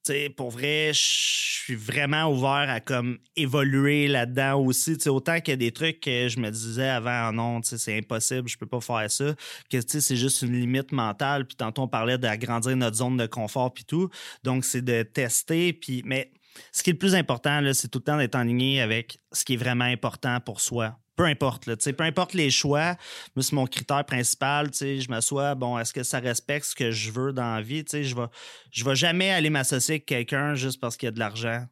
tu 0.04 0.12
sais, 0.12 0.30
pour 0.30 0.50
vrai, 0.50 0.92
je 0.94 1.00
suis 1.00 1.74
vraiment 1.74 2.30
ouvert 2.30 2.68
à 2.68 2.80
comme 2.80 3.18
évoluer 3.36 4.08
là-dedans 4.08 4.58
aussi. 4.60 4.96
Tu 4.96 5.04
sais, 5.04 5.10
autant 5.10 5.40
qu'il 5.40 5.52
y 5.52 5.54
a 5.54 5.56
des 5.56 5.72
trucs 5.72 6.00
que 6.00 6.28
je 6.28 6.40
me 6.40 6.50
disais 6.50 6.88
avant, 6.88 7.32
non, 7.32 7.60
tu 7.60 7.68
sais, 7.68 7.78
c'est 7.78 7.98
impossible, 7.98 8.48
je 8.48 8.56
peux 8.56 8.66
pas 8.66 8.80
faire 8.80 9.10
ça. 9.10 9.34
Que 9.70 9.76
tu 9.76 9.82
sais, 9.86 10.00
c'est 10.00 10.16
juste 10.16 10.42
une 10.42 10.58
limite 10.58 10.92
mentale. 10.92 11.46
Puis 11.46 11.56
tantôt 11.56 11.82
on 11.82 11.88
parlait 11.88 12.16
d'agrandir 12.16 12.76
notre 12.76 12.96
zone 12.96 13.16
de 13.18 13.26
confort 13.26 13.72
puis 13.74 13.84
tout. 13.84 14.08
Donc 14.42 14.64
c'est 14.64 14.82
de 14.82 15.02
tester. 15.02 15.74
Puis 15.74 16.02
mais 16.04 16.32
ce 16.72 16.82
qui 16.82 16.90
est 16.90 16.94
le 16.94 16.98
plus 16.98 17.14
important 17.14 17.60
c'est 17.72 17.88
tout 17.88 18.00
le 18.00 18.04
temps 18.04 18.16
d'être 18.16 18.34
en 18.36 18.42
ligne 18.42 18.80
avec 18.80 19.18
ce 19.32 19.44
qui 19.44 19.54
est 19.54 19.58
vraiment 19.58 19.84
important 19.84 20.40
pour 20.40 20.60
soi 20.60 20.98
peu 21.20 21.26
importe, 21.26 21.66
là, 21.66 21.76
peu 21.76 22.04
importe 22.04 22.32
les 22.32 22.48
choix, 22.48 22.96
c'est 23.38 23.52
mon 23.52 23.66
critère 23.66 24.06
principal, 24.06 24.70
je 24.72 25.06
m'assois, 25.10 25.54
bon, 25.54 25.78
est-ce 25.78 25.92
que 25.92 26.02
ça 26.02 26.18
respecte 26.18 26.64
ce 26.64 26.74
que 26.74 26.90
je 26.90 27.10
veux 27.10 27.34
dans 27.34 27.56
la 27.56 27.60
vie, 27.60 27.84
je 27.92 28.16
vais, 28.16 28.26
je 28.70 28.82
vais 28.86 28.96
jamais 28.96 29.30
aller 29.30 29.50
m'associer 29.50 29.96
avec 29.96 30.06
quelqu'un 30.06 30.54
juste 30.54 30.80
parce 30.80 30.96
qu'il 30.96 31.08
y 31.08 31.08
a 31.08 31.12
de 31.12 31.18
l'argent. 31.18 31.66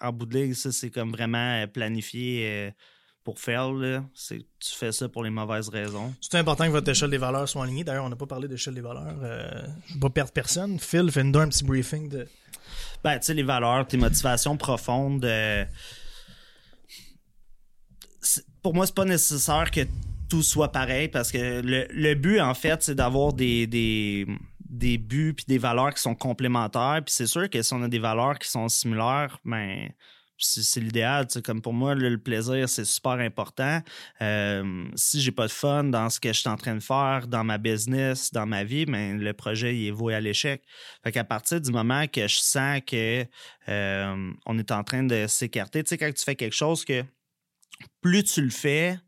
En 0.00 0.12
bout 0.12 0.26
de 0.26 0.34
ligne, 0.36 0.54
ça, 0.54 0.72
c'est 0.72 0.90
comme 0.90 1.12
vraiment 1.12 1.64
planifié 1.68 2.44
euh, 2.44 2.70
pour 3.22 3.38
faire. 3.38 3.70
Tu 4.28 4.44
fais 4.64 4.90
ça 4.90 5.08
pour 5.08 5.22
les 5.22 5.30
mauvaises 5.30 5.68
raisons. 5.68 6.12
C'est 6.20 6.38
important 6.38 6.66
que 6.66 6.72
votre 6.72 6.90
échelle 6.90 7.10
des 7.10 7.18
valeurs 7.18 7.48
soit 7.48 7.62
alignée. 7.62 7.84
D'ailleurs, 7.84 8.04
on 8.04 8.08
n'a 8.08 8.16
pas 8.16 8.26
parlé 8.26 8.48
d'échelle 8.48 8.74
des 8.74 8.80
valeurs. 8.80 9.14
Euh, 9.22 9.62
je 9.86 9.90
ne 9.90 9.94
vais 9.94 10.00
pas 10.00 10.10
perdre 10.10 10.32
personne. 10.32 10.80
Phil, 10.80 11.08
fais-nous 11.08 11.38
un 11.38 11.48
petit 11.48 11.62
briefing 11.62 12.08
de... 12.08 12.26
Ben, 13.04 13.20
tu 13.20 13.26
sais, 13.26 13.34
les 13.34 13.44
valeurs, 13.44 13.86
tes 13.86 13.96
motivations 13.96 14.56
profondes... 14.56 15.24
Euh, 15.24 15.64
pour 18.62 18.74
moi, 18.74 18.86
c'est 18.86 18.94
pas 18.94 19.04
nécessaire 19.04 19.70
que 19.70 19.80
tout 20.28 20.42
soit 20.42 20.72
pareil 20.72 21.08
parce 21.08 21.30
que 21.30 21.60
le, 21.62 22.14
but, 22.14 22.40
en 22.40 22.54
fait, 22.54 22.82
c'est 22.82 22.94
d'avoir 22.94 23.32
des, 23.32 23.66
des, 23.66 24.26
des 24.60 24.98
buts 24.98 25.34
puis 25.34 25.44
des 25.46 25.58
valeurs 25.58 25.92
qui 25.94 26.00
sont 26.00 26.14
complémentaires. 26.14 27.02
Puis 27.04 27.14
c'est 27.14 27.26
sûr 27.26 27.50
que 27.50 27.62
si 27.62 27.74
on 27.74 27.82
a 27.82 27.88
des 27.88 27.98
valeurs 27.98 28.38
qui 28.38 28.48
sont 28.48 28.68
similaires, 28.68 29.38
ben 29.44 29.90
c'est 30.44 30.80
l'idéal. 30.80 31.26
Comme 31.44 31.62
pour 31.62 31.72
moi, 31.72 31.94
le, 31.94 32.18
plaisir, 32.18 32.68
c'est 32.68 32.84
super 32.84 33.12
important. 33.12 33.80
Euh, 34.20 34.84
si 34.94 35.20
j'ai 35.20 35.30
pas 35.30 35.46
de 35.46 35.52
fun 35.52 35.84
dans 35.84 36.10
ce 36.10 36.20
que 36.20 36.32
je 36.32 36.40
suis 36.40 36.48
en 36.48 36.56
train 36.56 36.74
de 36.74 36.82
faire, 36.82 37.26
dans 37.28 37.44
ma 37.44 37.58
business, 37.58 38.32
dans 38.32 38.46
ma 38.46 38.64
vie, 38.64 38.86
ben, 38.86 39.18
le 39.18 39.32
projet 39.32 39.76
il 39.76 39.88
est 39.88 39.90
voué 39.90 40.14
à 40.14 40.20
l'échec. 40.20 40.62
Fait 41.04 41.12
qu'à 41.12 41.24
partir 41.24 41.60
du 41.60 41.70
moment 41.70 42.06
que 42.06 42.26
je 42.26 42.36
sens 42.36 42.80
que 42.86 43.24
euh, 43.68 44.32
on 44.46 44.58
est 44.58 44.70
en 44.70 44.82
train 44.84 45.04
de 45.04 45.26
s'écarter, 45.28 45.84
tu 45.84 45.90
sais, 45.90 45.98
quand 45.98 46.12
tu 46.12 46.24
fais 46.24 46.36
quelque 46.36 46.56
chose 46.56 46.84
que 46.84 47.04
plus 48.00 48.24
tu 48.24 48.42
le 48.42 48.50
fais, 48.50 48.98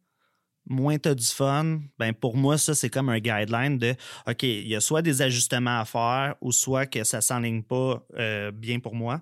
moins 0.67 0.99
tu 0.99 1.09
as 1.09 1.15
du 1.15 1.27
fun, 1.27 1.81
ben 1.99 2.13
pour 2.13 2.37
moi, 2.37 2.59
ça, 2.59 2.75
c'est 2.75 2.91
comme 2.91 3.09
un 3.09 3.19
guideline 3.19 3.79
de 3.79 3.95
OK, 4.27 4.43
il 4.43 4.67
y 4.69 4.75
a 4.75 4.81
soit 4.81 5.03
des 5.03 5.23
ajustements 5.23 5.81
à 5.81 5.85
faire 5.85 6.35
ou 6.41 6.53
soit 6.53 6.87
que 6.87 7.05
ça 7.05 7.19
ne 7.19 7.23
s'enligne 7.23 7.63
pas 7.63 8.07
euh, 8.19 8.51
bien 8.51 8.81
pour 8.81 8.95
moi. 8.95 9.21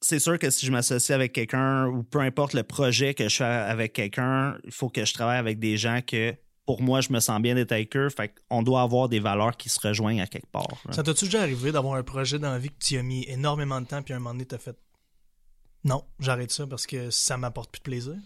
C'est 0.00 0.18
sûr 0.18 0.38
que 0.38 0.50
si 0.50 0.66
je 0.66 0.72
m'associe 0.72 1.14
avec 1.14 1.32
quelqu'un 1.32 1.86
ou 1.88 2.02
peu 2.02 2.20
importe 2.20 2.52
le 2.52 2.62
projet 2.62 3.14
que 3.14 3.28
je 3.28 3.36
fais 3.36 3.44
avec 3.44 3.92
quelqu'un, 3.92 4.56
il 4.64 4.70
faut 4.70 4.88
que 4.88 5.04
je 5.04 5.12
travaille 5.12 5.38
avec 5.38 5.58
des 5.58 5.76
gens 5.76 6.00
que 6.06 6.34
pour 6.66 6.82
moi, 6.82 7.00
je 7.00 7.12
me 7.12 7.20
sens 7.20 7.40
bien 7.40 7.54
d'être 7.54 7.72
avec 7.72 7.96
eux. 7.96 8.08
Fait 8.10 8.34
qu'on 8.48 8.62
doit 8.62 8.82
avoir 8.82 9.08
des 9.08 9.20
valeurs 9.20 9.56
qui 9.56 9.68
se 9.68 9.80
rejoignent 9.80 10.20
à 10.20 10.26
quelque 10.26 10.50
part. 10.50 10.66
Ça 10.90 11.02
t'as-tu 11.02 11.26
déjà 11.26 11.42
arrivé 11.42 11.72
d'avoir 11.72 11.94
un 11.94 12.02
projet 12.02 12.38
dans 12.38 12.50
la 12.50 12.58
vie 12.58 12.68
que 12.68 12.84
tu 12.84 12.98
as 12.98 13.02
mis 13.02 13.24
énormément 13.28 13.80
de 13.80 13.86
temps 13.86 14.02
puis 14.02 14.12
à 14.12 14.16
un 14.16 14.20
moment 14.20 14.34
donné, 14.34 14.46
tu 14.46 14.54
as 14.54 14.58
fait 14.58 14.76
non, 15.84 16.04
j'arrête 16.18 16.50
ça 16.50 16.66
parce 16.66 16.86
que 16.86 17.10
ça 17.10 17.36
m'apporte 17.36 17.70
plus 17.70 17.80
de 17.80 17.84
plaisir. 17.84 18.16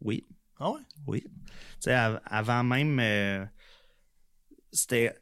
Oui. 0.00 0.24
Ah 0.58 0.70
ouais? 0.70 0.80
Oui. 1.06 1.24
Tu 1.24 1.30
sais, 1.80 1.94
avant 2.26 2.62
même, 2.62 2.98
euh, 3.00 3.44
c'était 4.72 5.14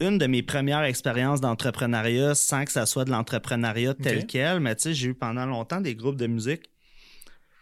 une 0.00 0.18
de 0.18 0.26
mes 0.26 0.42
premières 0.42 0.84
expériences 0.84 1.40
d'entrepreneuriat 1.40 2.34
sans 2.34 2.64
que 2.64 2.72
ça 2.72 2.86
soit 2.86 3.04
de 3.04 3.10
l'entrepreneuriat 3.10 3.94
tel 3.94 4.26
quel, 4.26 4.60
mais 4.60 4.74
tu 4.76 4.82
sais, 4.82 4.94
j'ai 4.94 5.08
eu 5.08 5.14
pendant 5.14 5.46
longtemps 5.46 5.80
des 5.80 5.94
groupes 5.94 6.16
de 6.16 6.26
musique 6.26 6.70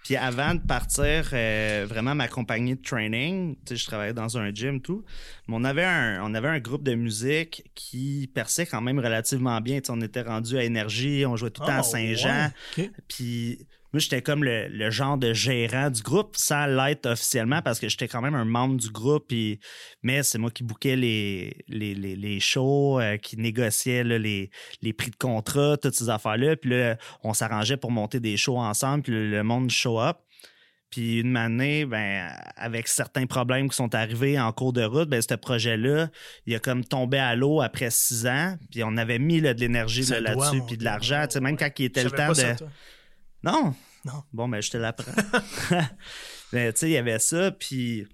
puis 0.04 0.16
avant 0.16 0.54
de 0.54 0.60
partir 0.60 1.30
euh, 1.32 1.86
vraiment 1.88 2.14
ma 2.14 2.28
compagnie 2.28 2.76
de 2.76 2.82
training, 2.82 3.56
je 3.68 3.84
travaillais 3.86 4.12
dans 4.12 4.36
un 4.36 4.54
gym 4.54 4.82
tout, 4.82 5.02
mais 5.48 5.56
on 5.56 5.64
avait 5.64 5.84
un 5.84 6.22
on 6.22 6.34
avait 6.34 6.48
un 6.48 6.60
groupe 6.60 6.82
de 6.82 6.94
musique 6.94 7.64
qui 7.74 8.30
perçait 8.34 8.66
quand 8.66 8.82
même 8.82 8.98
relativement 8.98 9.60
bien, 9.62 9.80
on 9.88 10.02
était 10.02 10.20
rendu 10.20 10.58
à 10.58 10.64
énergie, 10.64 11.24
on 11.26 11.36
jouait 11.36 11.50
tout 11.50 11.62
le 11.62 11.68
temps 11.68 11.72
à 11.72 11.78
ah, 11.78 11.82
Saint-Jean. 11.82 12.50
Puis 13.08 13.66
moi, 13.94 14.00
j'étais 14.00 14.22
comme 14.22 14.42
le, 14.42 14.90
genre 14.90 15.16
de 15.16 15.32
gérant 15.32 15.88
du 15.88 16.02
groupe 16.02 16.34
sans 16.36 16.66
l'être 16.66 17.06
officiellement 17.06 17.62
parce 17.62 17.78
que 17.78 17.88
j'étais 17.88 18.08
quand 18.08 18.20
même 18.20 18.34
un 18.34 18.44
membre 18.44 18.76
du 18.76 18.90
groupe. 18.90 19.32
mais 20.02 20.24
c'est 20.24 20.36
moi 20.36 20.50
qui 20.50 20.64
bouquais 20.64 20.96
les, 20.96 21.64
les, 21.68 21.94
les, 21.94 22.40
shows, 22.40 22.98
euh, 22.98 23.18
qui 23.18 23.36
négociais 23.36 24.02
les, 24.02 24.50
les 24.82 24.92
prix 24.92 25.12
de 25.12 25.16
contrat, 25.16 25.76
toutes 25.76 25.94
ces 25.94 26.08
affaires-là. 26.08 26.56
Puis 26.56 26.70
là, 26.70 26.96
on 27.22 27.34
s'arrangeait 27.34 27.76
pour 27.76 27.92
monter 27.92 28.18
des 28.18 28.36
shows 28.36 28.58
ensemble, 28.58 29.04
puis 29.04 29.12
le, 29.12 29.44
monde 29.44 29.70
show 29.70 30.00
up. 30.00 30.16
Puis 30.90 31.20
une 31.20 31.36
année, 31.36 31.86
ben, 31.86 32.32
avec 32.56 32.88
certains 32.88 33.26
problèmes 33.26 33.68
qui 33.68 33.76
sont 33.76 33.94
arrivés 33.94 34.40
en 34.40 34.50
cours 34.50 34.72
de 34.72 34.82
route, 34.82 35.08
ben, 35.08 35.22
ce 35.22 35.36
projet-là, 35.36 36.08
il 36.46 36.54
a 36.56 36.58
comme 36.58 36.84
tombé 36.84 37.18
à 37.18 37.36
l'eau 37.36 37.60
après 37.60 37.90
six 37.90 38.26
ans. 38.26 38.56
Puis 38.72 38.82
on 38.82 38.96
avait 38.96 39.20
mis 39.20 39.40
de 39.40 39.50
l'énergie 39.50 40.02
là-dessus, 40.02 40.62
puis 40.66 40.78
de 40.78 40.82
l'argent. 40.82 41.26
Même 41.40 41.56
quand 41.56 41.70
il 41.78 41.84
était 41.84 42.02
le 42.02 42.10
temps 42.10 42.32
de. 42.32 42.56
Non? 43.44 43.74
Non. 44.04 44.22
Bon, 44.32 44.48
ben, 44.48 44.60
je 44.60 44.70
te 44.70 44.76
l'apprends. 44.76 45.12
mais 46.52 46.72
tu 46.72 46.80
sais, 46.80 46.88
il 46.88 46.92
y 46.92 46.96
avait 46.96 47.18
ça, 47.18 47.50
puis. 47.50 48.06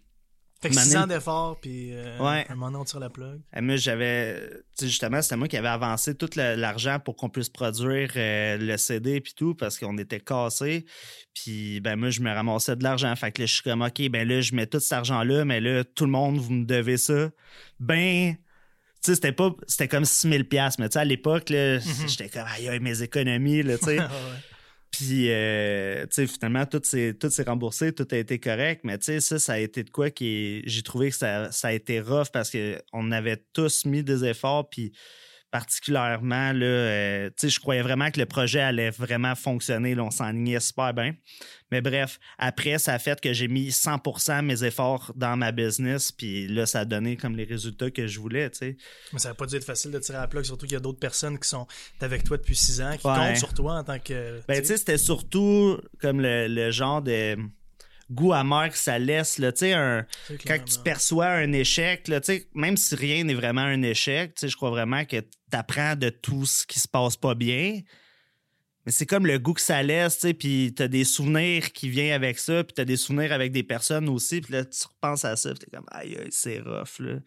Fait 0.63 0.69
que 0.69 0.75
6 0.75 0.97
ans 0.97 1.07
d'efforts, 1.07 1.59
puis 1.59 1.95
euh, 1.95 2.19
ouais. 2.19 2.45
un 2.51 2.55
moment 2.55 2.81
on 2.81 2.85
tire 2.85 3.01
la 3.01 3.09
plug. 3.09 3.41
Et 3.57 3.63
moi, 3.63 3.77
j'avais. 3.77 4.47
Tu 4.77 4.85
sais, 4.85 4.87
justement, 4.89 5.23
c'était 5.23 5.37
moi 5.37 5.49
qui 5.49 5.57
avais 5.57 5.69
avancé 5.69 6.15
tout 6.15 6.29
l'argent 6.37 6.99
pour 7.03 7.17
qu'on 7.17 7.31
puisse 7.31 7.49
produire 7.49 8.11
euh, 8.17 8.59
le 8.59 8.77
CD 8.77 9.23
puis 9.23 9.33
tout, 9.35 9.55
parce 9.55 9.79
qu'on 9.79 9.97
était 9.97 10.21
cassés. 10.21 10.85
Puis, 11.33 11.81
ben, 11.81 11.97
moi, 11.97 12.11
je 12.11 12.21
me 12.21 12.31
ramassais 12.31 12.77
de 12.77 12.83
l'argent. 12.83 13.15
Fait 13.17 13.33
que 13.33 13.41
là, 13.41 13.47
je 13.47 13.55
suis 13.55 13.63
comme, 13.63 13.81
OK, 13.81 14.07
ben 14.11 14.29
là, 14.29 14.43
je 14.43 14.55
mets 14.55 14.67
tout 14.67 14.81
cet 14.81 14.93
argent-là, 14.93 15.47
mais 15.47 15.61
là, 15.61 15.83
tout 15.83 16.05
le 16.05 16.11
monde, 16.11 16.37
vous 16.37 16.53
me 16.53 16.67
devez 16.67 16.99
ça. 16.99 17.31
Ben. 17.79 18.35
Tu 18.35 19.07
sais, 19.07 19.15
c'était 19.15 19.33
pas. 19.33 19.53
C'était 19.67 19.89
comme 19.89 20.05
6000$, 20.05 20.75
mais 20.79 20.91
tu 20.91 20.93
sais, 20.93 20.99
à 20.99 21.05
l'époque, 21.07 21.49
là, 21.49 21.79
mm-hmm. 21.79 22.09
j'étais 22.09 22.29
comme, 22.29 22.47
aïe, 22.47 22.81
mes 22.81 23.01
économies, 23.01 23.63
là, 23.63 23.79
tu 23.79 23.87
sais. 23.87 23.99
Puis, 24.91 25.31
euh, 25.31 26.03
tu 26.07 26.15
sais, 26.15 26.27
finalement, 26.27 26.67
tout 26.67 26.81
s'est, 26.83 27.17
remboursé, 27.47 27.93
tout 27.93 28.09
a 28.11 28.17
été 28.17 28.39
correct. 28.39 28.83
Mais, 28.85 28.99
tu 28.99 29.05
sais, 29.07 29.21
ça, 29.21 29.39
ça 29.39 29.53
a 29.55 29.59
été 29.59 29.85
de 29.85 29.91
quoi 29.91 30.11
qui. 30.11 30.63
J'ai 30.67 30.83
trouvé 30.83 31.11
que 31.11 31.17
ça, 31.17 31.53
ça 31.53 31.69
a 31.69 31.73
été 31.73 32.01
rough 32.01 32.29
parce 32.33 32.51
qu'on 32.51 33.13
avait 33.13 33.43
tous 33.53 33.85
mis 33.85 34.03
des 34.03 34.25
efforts. 34.25 34.69
Puis, 34.69 34.93
particulièrement, 35.51 36.53
là, 36.53 36.67
euh, 36.67 37.31
je 37.43 37.59
croyais 37.59 37.83
vraiment 37.83 38.11
que 38.11 38.21
le 38.21 38.27
projet 38.27 38.61
allait 38.61 38.91
vraiment 38.91 39.35
fonctionner. 39.35 39.95
Là, 39.95 40.05
on 40.05 40.11
s'enlignait 40.11 40.61
super 40.61 40.95
bien. 40.95 41.15
Mais 41.71 41.81
bref, 41.81 42.19
après, 42.39 42.79
ça 42.79 42.95
a 42.95 42.99
fait 42.99 43.21
que 43.21 43.33
j'ai 43.33 43.49
mis 43.49 43.71
100% 43.71 44.43
mes 44.45 44.65
efforts 44.65 45.13
dans 45.15 45.37
ma 45.37 45.53
business. 45.53 46.13
Puis 46.13 46.49
là, 46.49 46.67
ça 46.67 46.81
a 46.81 46.85
donné 46.85 47.17
comme 47.17 47.37
les 47.37 47.45
résultats 47.45 47.91
que 47.91 48.07
je 48.07 48.21
voulais. 48.21 48.51
sais. 48.53 48.77
Mais 49.13 49.19
ça 49.19 49.31
n'a 49.31 49.35
pas 49.35 49.47
dû 49.47 49.57
être 49.57 49.65
facile 49.65 49.91
de 49.91 49.99
tirer 49.99 50.19
à 50.19 50.23
la 50.23 50.29
plug, 50.29 50.45
surtout 50.45 50.67
qu'il 50.67 50.75
y 50.75 50.77
a 50.77 50.81
d'autres 50.81 51.01
personnes 51.01 51.39
qui 51.39 51.49
sont 51.49 51.67
avec 52.01 52.25
toi 52.25 52.37
depuis 52.37 52.57
six 52.57 52.81
ans, 52.81 52.93
qui 52.97 53.03
comptent 53.03 53.37
sur 53.37 53.55
toi 53.55 53.75
en 53.75 53.85
tant 53.85 53.99
que. 53.99 54.41
Ben, 54.47 54.61
tu 54.61 54.67
sais, 54.67 54.77
c'était 54.77 54.99
surtout 54.99 55.79
comme 56.01 56.21
le 56.21 56.71
genre 56.71 57.03
de 57.03 57.37
goût 58.11 58.33
amer 58.33 58.71
que 58.71 58.79
ça 58.79 58.99
laisse. 58.99 59.39
Là, 59.39 59.53
un, 59.63 60.07
quand 60.47 60.59
tu 60.65 60.79
perçois 60.81 61.29
un 61.29 61.53
échec, 61.53 62.09
là, 62.09 62.21
même 62.55 62.77
si 62.77 62.95
rien 62.95 63.25
n'est 63.25 63.35
vraiment 63.35 63.63
un 63.63 63.83
échec, 63.83 64.37
je 64.41 64.55
crois 64.57 64.71
vraiment 64.71 65.05
que 65.05 65.21
tu 65.21 65.29
apprends 65.53 65.97
de 65.97 66.11
tout 66.11 66.47
ce 66.47 66.67
qui 66.67 66.81
se 66.81 66.89
passe 66.89 67.17
pas 67.17 67.35
bien. 67.35 67.81
Mais 68.87 68.93
c'est 68.93 69.07
comme 69.07 69.27
le 69.27 69.39
goût 69.39 69.53
que 69.53 69.61
ça 69.61 69.83
laisse, 69.83 70.27
puis 70.39 70.73
tu 70.75 70.83
as 70.83 70.89
des 70.89 71.05
souvenirs 71.05 71.73
qui 71.73 71.91
viennent 71.91 72.15
avec 72.15 72.39
ça, 72.39 72.65
puis 72.65 72.75
tu 72.75 72.81
as 72.81 72.87
des 72.87 72.97
souvenirs 72.97 73.33
avec 73.33 73.53
des 73.53 73.63
personnes 73.63 74.09
aussi, 74.09 74.41
puis 74.41 74.55
là, 74.55 74.65
tu 74.65 74.87
repenses 74.87 75.25
à 75.25 75.37
ça, 75.37 75.51
puis 75.51 75.59
t'es 75.59 75.77
comme, 75.77 75.87
aïe, 75.91 76.19
c'est 76.31 76.61
rough, 76.61 76.99
là. 77.01 77.19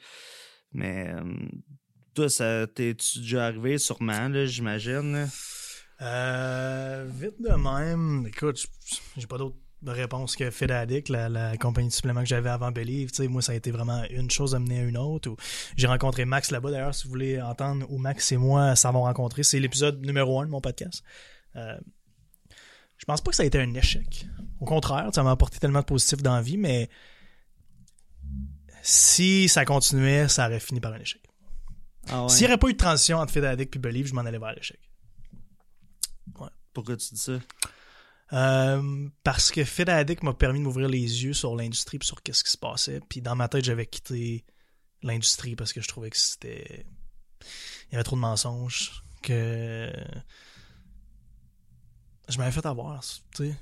Mais 0.71 1.09
euh, 1.09 1.21
toi, 2.15 2.29
ça 2.29 2.65
t'es-tu 2.65 3.19
déjà 3.19 3.45
arrivé, 3.45 3.77
sûrement, 3.77 4.29
là, 4.29 4.47
j'imagine? 4.47 5.29
Euh, 6.01 7.07
vite 7.07 7.39
de 7.39 7.53
même. 7.53 8.25
Écoute, 8.27 8.65
j'ai 9.15 9.27
pas 9.27 9.37
d'autres 9.37 9.62
réponse 9.91 10.35
que 10.35 10.49
Fedadic, 10.49 11.09
la, 11.09 11.29
la 11.29 11.57
compagnie 11.57 11.89
de 11.89 11.93
suppléments 11.93 12.21
que 12.21 12.27
j'avais 12.27 12.49
avant 12.49 12.71
Believe. 12.71 13.11
Tu 13.11 13.17
sais, 13.17 13.27
moi, 13.27 13.41
ça 13.41 13.51
a 13.51 13.55
été 13.55 13.71
vraiment 13.71 14.03
une 14.09 14.31
chose 14.31 14.55
amenée 14.55 14.79
à 14.79 14.83
une 14.83 14.97
autre. 14.97 15.29
Ou 15.29 15.35
J'ai 15.75 15.87
rencontré 15.87 16.25
Max 16.25 16.51
là-bas, 16.51 16.71
d'ailleurs, 16.71 16.95
si 16.95 17.03
vous 17.03 17.09
voulez 17.09 17.41
entendre 17.41 17.85
où 17.89 17.97
Max 17.97 18.31
et 18.31 18.37
moi 18.37 18.75
s'avons 18.75 19.01
rencontré. 19.01 19.43
C'est 19.43 19.59
l'épisode 19.59 20.05
numéro 20.05 20.39
un 20.41 20.45
de 20.45 20.51
mon 20.51 20.61
podcast. 20.61 21.03
Euh, 21.55 21.77
je 22.97 23.05
pense 23.05 23.21
pas 23.21 23.31
que 23.31 23.35
ça 23.35 23.43
a 23.43 23.45
été 23.45 23.59
un 23.59 23.73
échec. 23.73 24.25
Au 24.59 24.65
contraire, 24.65 25.09
ça 25.13 25.23
m'a 25.23 25.31
apporté 25.31 25.59
tellement 25.59 25.81
de 25.81 25.85
positif 25.85 26.21
dans 26.21 26.35
la 26.35 26.41
vie, 26.41 26.57
mais 26.57 26.89
si 28.81 29.49
ça 29.49 29.65
continuait, 29.65 30.27
ça 30.29 30.47
aurait 30.47 30.59
fini 30.59 30.79
par 30.79 30.93
un 30.93 30.99
échec. 30.99 31.21
Ah 32.09 32.23
ouais. 32.23 32.29
S'il 32.29 32.41
n'y 32.41 32.47
aurait 32.47 32.57
pas 32.57 32.69
eu 32.69 32.73
de 32.73 32.77
transition 32.77 33.17
entre 33.17 33.33
Fedadic 33.33 33.75
et 33.75 33.79
Believe, 33.79 34.07
je 34.07 34.13
m'en 34.13 34.21
allais 34.21 34.39
vers 34.39 34.53
l'échec. 34.53 34.79
Pourquoi 36.73 36.97
tu 36.97 37.13
dis 37.13 37.19
ça? 37.19 37.33
Euh, 38.31 39.09
parce 39.23 39.51
que 39.51 39.63
Fed 39.63 39.89
m'a 40.23 40.33
permis 40.33 40.59
de 40.59 40.63
m'ouvrir 40.63 40.87
les 40.87 41.23
yeux 41.25 41.33
sur 41.33 41.55
l'industrie 41.55 41.97
et 42.01 42.05
sur 42.05 42.23
qu'est-ce 42.23 42.43
qui 42.43 42.51
se 42.51 42.57
passait. 42.57 43.01
Puis 43.09 43.21
dans 43.21 43.35
ma 43.35 43.47
tête, 43.47 43.65
j'avais 43.65 43.85
quitté 43.85 44.45
l'industrie 45.01 45.55
parce 45.55 45.73
que 45.73 45.81
je 45.81 45.87
trouvais 45.87 46.09
que 46.09 46.17
c'était. 46.17 46.85
Il 47.89 47.93
y 47.93 47.95
avait 47.95 48.03
trop 48.03 48.15
de 48.15 48.21
mensonges. 48.21 49.03
Que. 49.21 49.91
Je 52.29 52.37
m'avais 52.37 52.51
fait 52.51 52.65
avoir, 52.65 53.03
tu 53.35 53.49
sais. 53.49 53.55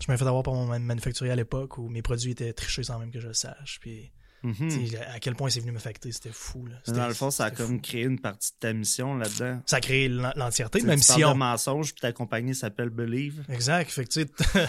Je 0.00 0.06
m'avais 0.06 0.18
fait 0.18 0.26
avoir 0.26 0.42
par 0.42 0.54
mon 0.54 0.66
man- 0.66 0.82
manufacturier 0.82 1.32
à 1.32 1.36
l'époque 1.36 1.78
où 1.78 1.88
mes 1.88 2.02
produits 2.02 2.32
étaient 2.32 2.52
trichés 2.52 2.82
sans 2.82 2.98
même 2.98 3.10
que 3.10 3.20
je 3.20 3.28
le 3.28 3.34
sache. 3.34 3.78
Puis, 3.80 4.12
Mhm. 4.42 4.88
tu 4.88 4.96
à 4.96 5.18
quel 5.20 5.34
point 5.36 5.50
c'est 5.50 5.60
venu 5.60 5.72
m'affecter, 5.72 6.10
c'était 6.12 6.32
fou. 6.32 6.66
Là. 6.66 6.76
Dans 6.92 7.06
le 7.06 7.14
fond, 7.14 7.30
ça 7.30 7.44
a 7.46 7.50
comme 7.50 7.76
fou. 7.76 7.80
créé 7.80 8.02
une 8.02 8.18
partie 8.18 8.50
de 8.52 8.56
ta 8.58 8.72
mission 8.72 9.14
là-dedans. 9.16 9.60
Ça 9.66 9.76
a 9.76 9.80
créé 9.80 10.08
l'en- 10.08 10.32
l'entièreté, 10.36 10.80
Tu 10.80 10.86
même 10.86 10.98
tu 10.98 11.04
si 11.04 11.12
parles 11.20 11.24
on. 11.24 11.32
de 11.34 11.38
mensonge, 11.38 11.92
puis 11.92 12.00
ta 12.00 12.12
compagnie 12.12 12.54
s'appelle 12.54 12.90
Believe. 12.90 13.44
Exact. 13.48 13.90
Fait 13.90 14.04
que, 14.04 14.10
tu 14.10 14.22
sais, 14.22 14.68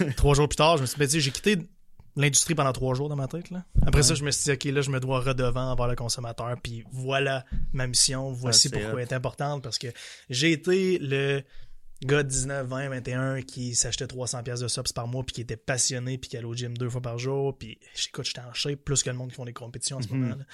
trois 0.16 0.34
jours 0.34 0.48
plus 0.48 0.56
tard, 0.56 0.76
je 0.76 0.82
me 0.82 0.86
suis 0.86 0.94
dit, 0.96 1.00
ben, 1.00 1.08
tu 1.08 1.20
j'ai 1.20 1.30
quitté 1.30 1.58
l'industrie 2.16 2.54
pendant 2.54 2.72
trois 2.72 2.94
jours 2.94 3.08
dans 3.08 3.16
ma 3.16 3.26
tête. 3.26 3.50
Là. 3.50 3.64
Après 3.82 3.96
Ouais. 3.98 4.02
ça, 4.04 4.14
je 4.14 4.22
me 4.24 4.30
suis 4.30 4.44
dit, 4.44 4.52
OK, 4.52 4.64
là, 4.72 4.82
je 4.82 4.90
me 4.90 5.00
dois 5.00 5.20
redevant 5.20 5.72
envers 5.72 5.88
le 5.88 5.96
consommateur. 5.96 6.54
Puis 6.62 6.84
voilà 6.92 7.44
ma 7.72 7.86
mission. 7.88 8.30
Voici 8.32 8.68
pourquoi 8.68 8.90
hot. 8.92 8.98
elle 8.98 9.02
est 9.02 9.12
importante. 9.12 9.62
Parce 9.64 9.78
que 9.78 9.88
j'ai 10.30 10.52
été 10.52 10.98
le 11.00 11.42
gars 12.02 12.22
de 12.22 12.28
19, 12.28 12.66
20, 12.66 12.88
21 12.90 13.42
qui 13.42 13.74
s'achetait 13.74 14.06
300 14.06 14.42
pièces 14.42 14.60
de 14.60 14.68
subs 14.68 14.92
par 14.94 15.06
mois 15.06 15.24
puis 15.24 15.34
qui 15.34 15.40
était 15.40 15.56
passionné 15.56 16.18
puis 16.18 16.28
qui 16.30 16.36
allait 16.36 16.46
au 16.46 16.54
gym 16.54 16.76
deux 16.76 16.90
fois 16.90 17.00
par 17.00 17.18
jour. 17.18 17.56
Puis 17.56 17.78
j'écoute, 17.94 18.26
j'étais 18.26 18.40
en 18.40 18.52
shape 18.52 18.80
plus 18.80 19.02
que 19.02 19.10
le 19.10 19.16
monde 19.16 19.30
qui 19.30 19.36
font 19.36 19.44
des 19.44 19.52
compétitions 19.52 19.98
en 19.98 20.02
ce 20.02 20.08
Mhm. 20.08 20.18
moment. 20.20 20.34
là. 20.36 20.44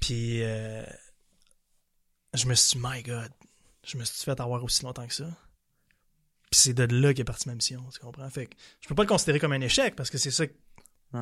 Puis 0.00 0.42
euh, 0.42 0.84
je 2.34 2.46
me 2.46 2.54
suis 2.54 2.78
dit, 2.78 2.84
my 2.86 3.02
God, 3.02 3.30
je 3.84 3.96
me 3.98 4.04
suis 4.04 4.24
fait 4.24 4.38
avoir 4.40 4.62
aussi 4.62 4.84
longtemps 4.84 5.06
que 5.06 5.14
ça. 5.14 5.28
Puis 6.50 6.60
c'est 6.60 6.74
de 6.74 6.84
là 6.94 7.12
qu'est 7.14 7.24
partie 7.24 7.48
ma 7.48 7.54
mission, 7.54 7.82
tu 7.92 7.98
comprends? 7.98 8.28
Fait 8.30 8.46
que 8.46 8.56
je 8.80 8.88
peux 8.88 8.94
pas 8.94 9.02
le 9.02 9.08
considérer 9.08 9.40
comme 9.40 9.52
un 9.52 9.60
échec 9.60 9.96
parce 9.96 10.10
que 10.10 10.18
c'est 10.18 10.30
ça, 10.30 10.44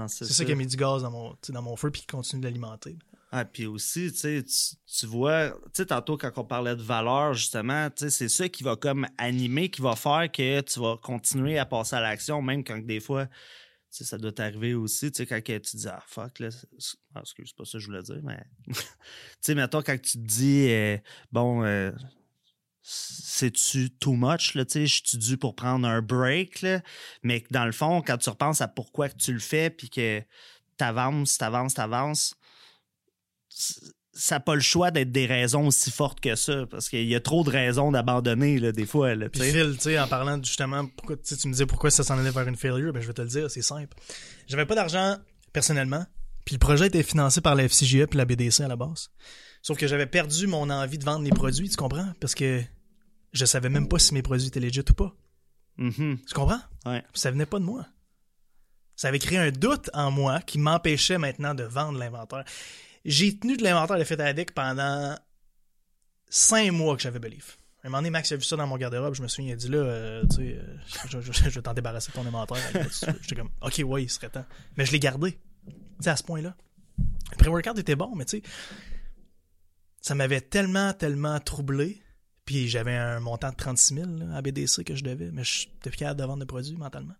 c'est 0.08 0.24
ça 0.24 0.44
qui 0.44 0.52
a 0.52 0.54
mis 0.54 0.66
du 0.66 0.76
gaz 0.76 1.02
dans 1.02 1.10
mon, 1.10 1.36
dans 1.48 1.62
mon 1.62 1.76
feu 1.76 1.90
puis 1.90 2.02
qui 2.02 2.06
continue 2.08 2.40
de 2.42 2.46
l'alimenter. 2.48 2.98
Ah, 3.36 3.44
puis 3.44 3.66
aussi, 3.66 4.12
tu 4.12 4.44
tu- 4.44 5.06
vois, 5.06 5.58
tantôt 5.88 6.16
quand 6.16 6.30
on 6.36 6.44
parlait 6.44 6.76
de 6.76 6.82
valeur, 6.82 7.34
justement, 7.34 7.88
c'est 7.96 8.28
ça 8.28 8.48
qui 8.48 8.62
va 8.62 8.76
comme 8.76 9.08
animer, 9.18 9.70
qui 9.70 9.82
va 9.82 9.96
faire 9.96 10.30
que 10.30 10.60
tu 10.60 10.78
vas 10.78 10.96
continuer 11.02 11.58
à 11.58 11.66
passer 11.66 11.96
à 11.96 12.00
l'action, 12.00 12.40
même 12.42 12.62
quand 12.62 12.78
des 12.78 13.00
fois, 13.00 13.26
ça 13.90 14.18
doit 14.18 14.30
t'arriver 14.30 14.74
aussi, 14.74 15.10
quand 15.10 15.40
tu 15.44 15.76
dis, 15.76 15.88
ah, 15.88 16.00
fuck, 16.06 16.38
là, 16.38 16.50
ah, 17.16 17.22
pas 17.22 17.64
ça 17.64 17.72
que 17.72 17.78
je 17.80 17.86
voulais 17.86 18.04
dire, 18.04 18.20
mais, 18.22 18.40
tu 18.68 18.74
sais, 19.40 19.56
mettons, 19.56 19.82
quand 19.82 20.00
tu 20.00 20.12
te 20.12 20.18
dis, 20.18 20.68
euh, 20.70 20.96
bon, 21.32 21.64
euh, 21.64 21.90
c'est-tu 22.82 23.90
too 23.90 24.12
much, 24.12 24.54
là, 24.54 24.64
tu 24.64 24.86
je 24.86 25.02
suis 25.04 25.18
dû 25.18 25.38
pour 25.38 25.56
prendre 25.56 25.88
un 25.88 26.02
break, 26.02 26.62
là, 26.62 26.82
mais 27.24 27.42
dans 27.50 27.66
le 27.66 27.72
fond, 27.72 28.00
quand 28.00 28.16
tu 28.16 28.30
repenses 28.30 28.60
à 28.60 28.68
pourquoi 28.68 29.08
tu 29.08 29.32
le 29.32 29.40
fais, 29.40 29.70
puis 29.70 29.90
que 29.90 30.22
t'avances, 30.76 31.36
t'avances, 31.36 31.74
t'avances, 31.74 32.36
ça 34.12 34.36
n'a 34.36 34.40
pas 34.40 34.54
le 34.54 34.60
choix 34.60 34.90
d'être 34.90 35.10
des 35.10 35.26
raisons 35.26 35.66
aussi 35.66 35.90
fortes 35.90 36.20
que 36.20 36.36
ça, 36.36 36.66
parce 36.66 36.88
qu'il 36.88 37.06
y 37.06 37.14
a 37.14 37.20
trop 37.20 37.44
de 37.44 37.50
raisons 37.50 37.92
d'abandonner, 37.92 38.58
là, 38.58 38.72
des 38.72 38.86
fois, 38.86 39.14
là, 39.14 39.28
Puis. 39.28 39.40
Phil, 39.40 39.74
tu 39.74 39.82
sais, 39.82 39.98
en 39.98 40.06
parlant 40.06 40.42
justement, 40.42 40.86
pourquoi, 40.86 41.16
tu 41.16 41.34
me 41.48 41.52
disais 41.52 41.66
pourquoi 41.66 41.90
ça 41.90 42.04
s'en 42.04 42.18
allait 42.18 42.30
vers 42.30 42.46
une 42.46 42.56
failure, 42.56 42.92
ben 42.92 43.00
je 43.00 43.06
vais 43.06 43.12
te 43.12 43.22
le 43.22 43.28
dire, 43.28 43.50
c'est 43.50 43.62
simple. 43.62 43.96
J'avais 44.46 44.66
pas 44.66 44.74
d'argent 44.74 45.16
personnellement, 45.52 46.04
puis 46.44 46.54
le 46.54 46.60
projet 46.60 46.86
était 46.86 47.02
financé 47.02 47.40
par 47.40 47.54
la 47.54 47.68
FCGE 47.68 48.06
puis 48.06 48.18
la 48.18 48.24
BDC 48.24 48.60
à 48.60 48.68
la 48.68 48.76
base. 48.76 49.10
Sauf 49.62 49.78
que 49.78 49.86
j'avais 49.86 50.06
perdu 50.06 50.46
mon 50.46 50.68
envie 50.70 50.98
de 50.98 51.04
vendre 51.04 51.24
les 51.24 51.30
produits, 51.30 51.70
tu 51.70 51.76
comprends? 51.76 52.12
Parce 52.20 52.34
que 52.34 52.62
je 53.32 53.44
savais 53.44 53.68
même 53.68 53.88
pas 53.88 53.98
si 53.98 54.14
mes 54.14 54.22
produits 54.22 54.48
étaient 54.48 54.60
legit 54.60 54.84
ou 54.88 54.94
pas. 54.94 55.14
Mhm. 55.78 56.18
Tu 56.26 56.34
comprends? 56.34 56.60
Ouais. 56.86 57.02
Ça 57.14 57.30
venait 57.30 57.46
pas 57.46 57.58
de 57.58 57.64
moi. 57.64 57.86
Ça 58.94 59.08
avait 59.08 59.18
créé 59.18 59.38
un 59.38 59.50
doute 59.50 59.90
en 59.92 60.10
moi 60.10 60.40
qui 60.40 60.58
m'empêchait 60.58 61.18
maintenant 61.18 61.54
de 61.54 61.64
vendre 61.64 61.98
l'inventaire. 61.98 62.44
J'ai 63.04 63.38
tenu 63.38 63.56
de 63.56 63.62
l'inventaire 63.62 63.98
de 63.98 64.22
Addict 64.22 64.52
pendant 64.52 65.16
cinq 66.30 66.70
mois 66.72 66.96
que 66.96 67.02
j'avais 67.02 67.18
Belief. 67.18 67.58
Un 67.82 67.88
moment 67.90 67.98
donné, 67.98 68.10
Max 68.10 68.32
a 68.32 68.36
vu 68.36 68.42
ça 68.44 68.56
dans 68.56 68.66
mon 68.66 68.78
garde-robe. 68.78 69.14
Je 69.14 69.22
me 69.22 69.28
souviens, 69.28 69.50
il 69.50 69.52
a 69.52 69.56
dit 69.56 69.68
là, 69.68 69.76
euh, 69.78 70.22
tu 70.30 70.36
sais, 70.36 70.58
euh, 70.58 70.76
je, 71.10 71.50
vais 71.50 71.62
t'en 71.62 71.74
débarrasser 71.74 72.10
de 72.10 72.16
ton 72.16 72.26
inventaire. 72.26 72.56
J'étais 73.20 73.36
comme, 73.36 73.50
ok, 73.60 73.82
ouais, 73.84 74.04
il 74.04 74.10
serait 74.10 74.30
temps. 74.30 74.46
Mais 74.78 74.86
je 74.86 74.92
l'ai 74.92 75.00
gardé. 75.00 75.32
Tu 75.66 75.74
sais, 76.00 76.10
à 76.10 76.16
ce 76.16 76.22
point-là. 76.22 76.56
Le 77.32 77.36
pré-workout 77.36 77.78
était 77.78 77.96
bon, 77.96 78.14
mais 78.16 78.24
tu 78.24 78.38
sais, 78.38 78.42
ça 80.00 80.14
m'avait 80.14 80.40
tellement, 80.40 80.94
tellement 80.94 81.38
troublé. 81.40 82.00
Puis 82.46 82.68
j'avais 82.68 82.94
un 82.94 83.20
montant 83.20 83.50
de 83.50 83.56
36 83.56 83.94
000 83.94 84.06
là, 84.18 84.36
à 84.36 84.42
BDC 84.42 84.84
que 84.84 84.94
je 84.94 85.02
devais, 85.02 85.30
mais 85.30 85.44
je 85.44 85.68
n'étais 85.68 85.90
plus 85.90 85.98
capable 85.98 86.20
de 86.20 86.26
vendre 86.26 86.40
des 86.40 86.46
produits 86.46 86.76
mentalement. 86.76 87.14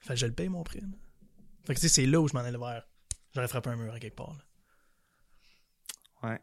Fait 0.00 0.14
que 0.14 0.20
je 0.20 0.26
le 0.26 0.32
paye 0.32 0.48
mon 0.48 0.64
prix. 0.64 0.80
là. 0.80 0.86
Fait 1.64 1.74
que 1.74 1.80
tu 1.80 1.88
sais, 1.88 1.94
c'est 1.94 2.06
là 2.06 2.20
où 2.20 2.28
je 2.28 2.34
m'en 2.34 2.40
allais 2.40 2.58
vers. 2.58 2.82
J'aurais 3.34 3.48
frappé 3.48 3.70
un 3.70 3.76
mur 3.76 3.92
à 3.92 4.00
quelque 4.00 4.16
part. 4.16 4.34
là. 4.34 4.47
Ouais. 6.22 6.38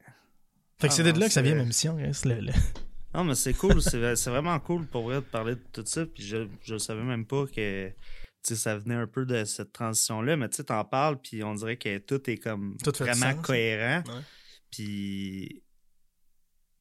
Fait 0.79 0.87
que 0.87 0.93
Ah 0.93 0.95
c'est 0.95 1.03
de 1.03 1.19
là 1.19 1.27
que 1.27 1.33
ça 1.33 1.41
vient 1.41 1.55
ma 1.55 1.63
mission. 1.65 1.97
hein, 1.97 2.11
c'est 2.13 2.27
le- 2.29 2.41
le- 2.41 2.53
Non, 3.13 3.23
mais 3.23 3.35
c'est 3.35 3.53
cool, 3.53 3.81
c'est 3.81 3.99
vraiment 4.29 4.59
cool 4.59 4.85
pour 4.87 5.03
vrai 5.03 5.15
de 5.15 5.19
parler 5.21 5.55
de 5.55 5.63
tout 5.71 5.83
ça, 5.85 6.05
puis 6.05 6.23
je, 6.23 6.47
je 6.63 6.77
savais 6.77 7.03
même 7.03 7.25
pas 7.25 7.45
que, 7.47 7.91
ça 8.43 8.77
venait 8.77 8.95
un 8.95 9.07
peu 9.07 9.25
de 9.25 9.43
cette 9.45 9.71
transition-là, 9.71 10.35
mais 10.37 10.49
tu 10.49 10.57
sais, 10.57 10.65
t'en 10.65 10.83
parles, 10.83 11.19
puis 11.21 11.43
on 11.43 11.53
dirait 11.55 11.77
que 11.77 11.97
tout 11.99 12.29
est 12.29 12.37
comme 12.37 12.75
Tout 12.83 12.91
vraiment 12.99 13.31
sens. 13.31 13.45
cohérent. 13.45 14.03
Ouais. 14.07 14.21
Puis, 14.69 15.63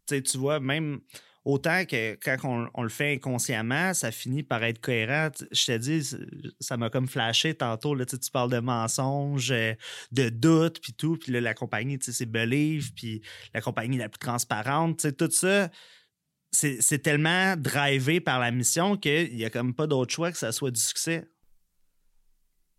tu 0.06 0.16
sais, 0.16 0.22
tu 0.22 0.36
vois, 0.38 0.58
même 0.60 1.00
autant 1.44 1.84
que 1.84 2.14
quand 2.14 2.36
on, 2.44 2.68
on 2.74 2.82
le 2.82 2.88
fait 2.88 3.14
inconsciemment, 3.14 3.92
ça 3.92 4.10
finit 4.10 4.42
par 4.42 4.62
être 4.64 4.80
cohérent. 4.80 5.30
Je 5.52 5.66
te 5.66 5.76
dis, 5.76 6.16
ça 6.60 6.76
m'a 6.76 6.90
comme 6.90 7.06
flashé 7.06 7.54
tantôt. 7.54 7.94
Là, 7.94 8.06
tu 8.06 8.16
sais, 8.16 8.18
tu 8.18 8.30
parles 8.30 8.50
de 8.50 8.60
mensonges, 8.60 9.50
euh, 9.52 9.74
de 10.12 10.30
doutes, 10.30 10.80
puis 10.80 10.94
tout. 10.94 11.16
Puis 11.16 11.32
là, 11.32 11.40
la 11.40 11.54
compagnie, 11.54 11.98
tu 11.98 12.06
sais, 12.06 12.12
c'est 12.12 12.26
Believe, 12.26 12.92
puis 12.94 13.22
la 13.52 13.60
compagnie 13.60 13.98
la 13.98 14.08
plus 14.08 14.18
transparente. 14.18 14.98
Tu 14.98 15.08
sais, 15.08 15.12
tout 15.12 15.30
ça, 15.30 15.70
c'est 16.50 17.02
tellement 17.02 17.56
drivé 17.56 18.20
par 18.20 18.38
la 18.38 18.50
mission 18.50 18.96
qu'il 18.96 19.34
n'y 19.34 19.44
a 19.44 19.50
comme 19.50 19.74
pas 19.74 19.86
d'autre 19.86 20.14
choix 20.14 20.30
que 20.30 20.38
ça 20.38 20.52
soit 20.52 20.70
du 20.70 20.80
succès. 20.80 21.28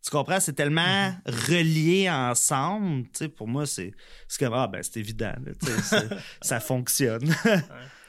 Tu 0.01 0.11
comprends? 0.11 0.39
C'est 0.39 0.53
tellement 0.53 1.15
relié 1.25 2.09
ensemble. 2.09 3.05
Tu 3.05 3.09
sais, 3.13 3.27
pour 3.27 3.47
moi, 3.47 3.65
c'est 3.65 3.91
comme, 4.39 4.53
ah 4.53 4.67
ben, 4.67 4.81
c'est 4.83 4.97
évident. 4.97 5.33
là, 5.43 5.51
tu 5.59 5.81
sais, 5.81 6.07
ça 6.41 6.59
fonctionne. 6.59 7.33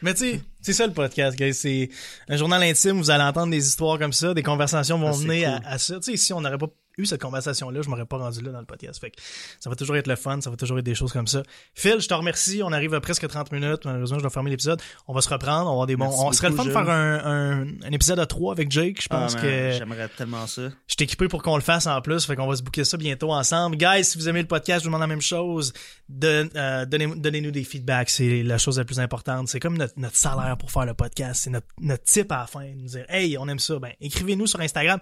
Mais 0.02 0.14
tu 0.14 0.20
sais, 0.32 0.40
c'est 0.60 0.72
ça 0.72 0.86
le 0.86 0.92
podcast, 0.92 1.36
guys. 1.38 1.54
C'est 1.54 1.88
un 2.28 2.36
journal 2.36 2.62
intime, 2.62 2.98
vous 2.98 3.10
allez 3.10 3.24
entendre 3.24 3.50
des 3.50 3.66
histoires 3.66 3.98
comme 3.98 4.12
ça, 4.12 4.34
des 4.34 4.42
conversations 4.42 4.98
vont 4.98 5.08
Ah, 5.08 5.14
à, 5.44 5.58
cool. 5.60 5.66
à 5.68 5.78
ça. 5.78 5.94
Tu 6.00 6.10
sais, 6.12 6.16
si 6.16 6.32
on 6.32 6.40
n'aurait 6.40 6.58
pas 6.58 6.68
eu 6.98 7.04
cette 7.06 7.20
conversation-là, 7.20 7.82
je 7.82 7.90
m'aurais 7.90 8.06
pas 8.06 8.16
rendu 8.16 8.40
là 8.40 8.52
dans 8.52 8.60
le 8.60 8.64
podcast. 8.64 8.98
Fait 9.00 9.10
que 9.10 9.16
ça 9.60 9.68
va 9.68 9.76
toujours 9.76 9.96
être 9.96 10.06
le 10.06 10.16
fun, 10.16 10.40
ça 10.40 10.48
va 10.50 10.56
toujours 10.56 10.78
être 10.78 10.84
des 10.84 10.94
choses 10.94 11.12
comme 11.12 11.26
ça. 11.26 11.42
Phil, 11.74 12.00
je 12.00 12.08
te 12.08 12.14
remercie. 12.14 12.62
On 12.62 12.72
arrive 12.72 12.94
à 12.94 13.00
presque 13.00 13.26
30 13.28 13.52
minutes. 13.52 13.84
Malheureusement, 13.84 14.16
je 14.18 14.22
dois 14.22 14.30
fermer 14.30 14.50
l'épisode. 14.50 14.80
On 15.06 15.12
va 15.12 15.20
se 15.20 15.28
reprendre. 15.28 15.70
On 15.70 15.78
va 15.78 15.86
des 15.86 15.96
bons. 15.96 16.06
Merci 16.06 16.20
on 16.24 16.32
serait 16.32 16.48
le 16.50 16.56
fun 16.56 16.64
de 16.64 16.70
faire 16.70 16.88
un, 16.88 17.18
un, 17.24 17.66
un 17.84 17.92
épisode 17.92 18.18
à 18.18 18.26
3 18.26 18.52
avec 18.52 18.70
Jake. 18.70 19.02
Je 19.02 19.08
Ah, 19.10 19.18
pense 19.20 19.34
man, 19.34 19.42
que 19.42 19.70
J'aimerais 19.72 20.08
tellement 20.08 20.46
ça. 20.46 20.62
je 20.62 20.94
suis 20.94 21.04
équipé 21.04 21.28
pour 21.28 21.42
qu'on 21.42 21.56
le 21.56 21.62
fasse 21.62 21.86
en 21.86 22.00
plus, 22.00 22.24
fait 22.24 22.34
qu'on 22.34 22.46
va 22.46 22.56
se 22.56 22.62
booker 22.62 22.84
ça 22.84 22.96
bientôt 22.96 23.32
ensemble. 23.32 23.76
Guys, 23.76 24.04
si 24.04 24.16
vous 24.18 24.28
aimez 24.28 24.40
le 24.40 24.48
podcast, 24.48 24.80
je 24.80 24.84
vous 24.84 24.88
demande 24.88 25.02
la 25.02 25.06
même 25.06 25.20
chose. 25.20 25.72
De, 26.08 26.48
euh, 26.56 26.86
donnez, 26.86 27.08
donnez-nous 27.14 27.50
des 27.50 27.64
feedbacks, 27.64 28.08
c'est 28.10 28.42
la 28.42 28.56
chose 28.58 28.78
la 28.78 28.84
plus 28.84 29.00
importante. 29.00 29.48
C'est 29.48 29.60
comme 29.60 29.76
notre, 29.76 29.94
notre 29.98 30.16
salaire 30.16 30.56
pour 30.58 30.70
faire 30.70 30.86
le 30.86 30.94
podcast, 30.94 31.42
c'est 31.44 31.50
notre, 31.50 31.66
notre 31.80 32.04
type 32.04 32.32
à 32.32 32.38
la 32.38 32.46
fin. 32.46 32.64
Nous 32.74 32.86
dire, 32.88 33.04
hey, 33.10 33.36
on 33.36 33.46
aime 33.48 33.58
ça. 33.58 33.78
Ben, 33.78 33.92
écrivez-nous 34.00 34.46
sur 34.46 34.60
Instagram. 34.60 34.98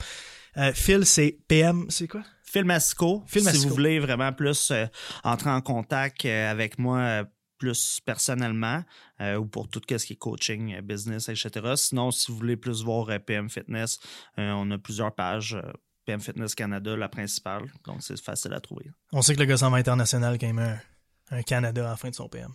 Euh, 0.57 0.73
Phil, 0.75 1.05
c'est 1.07 1.39
PM, 1.49 1.87
c'est 1.89 2.09
quoi? 2.09 2.23
Phil 2.43 2.65
Masco, 2.65 3.23
Phil 3.27 3.41
si 3.43 3.47
Masco. 3.47 3.69
vous 3.69 3.75
voulez 3.75 3.99
vraiment 3.99 4.33
plus 4.33 4.71
euh, 4.71 4.87
entrer 5.25 5.51
en 5.51 5.61
contact 5.61 6.25
euh, 6.25 6.51
avec 6.51 6.79
moi 6.79 7.25
plus 7.59 8.01
personnellement 8.05 8.83
euh, 9.21 9.37
ou 9.37 9.47
pour 9.47 9.69
tout 9.69 9.81
ce 9.89 10.05
qui 10.07 10.13
est 10.13 10.17
coaching, 10.17 10.81
business, 10.83 11.29
etc. 11.29 11.51
Sinon, 11.77 12.11
si 12.11 12.31
vous 12.31 12.37
voulez 12.39 12.57
plus 12.57 12.83
voir 12.85 13.09
PM 13.25 13.49
Fitness, 13.49 13.99
euh, 14.39 14.51
on 14.53 14.71
a 14.71 14.79
plusieurs 14.79 15.15
pages. 15.15 15.55
euh, 15.55 15.73
PM 16.07 16.21
Fitness 16.21 16.55
Canada, 16.55 16.95
la 16.97 17.09
principale. 17.09 17.65
Donc, 17.87 18.03
c'est 18.03 18.21
facile 18.21 18.53
à 18.53 18.61
trouver. 18.61 18.91
On 19.13 19.23
sait 19.23 19.35
que 19.35 19.41
le 19.41 19.47
gars 19.47 19.57
s'en 19.57 19.71
va 19.71 19.79
international 19.79 20.37
quand 20.39 20.47
il 20.47 20.53
met 20.53 20.63
un, 20.63 21.39
un 21.39 21.43
Canada 21.43 21.87
à 21.87 21.91
la 21.93 21.97
fin 21.97 22.11
de 22.11 22.15
son 22.15 22.29
PM. 22.29 22.53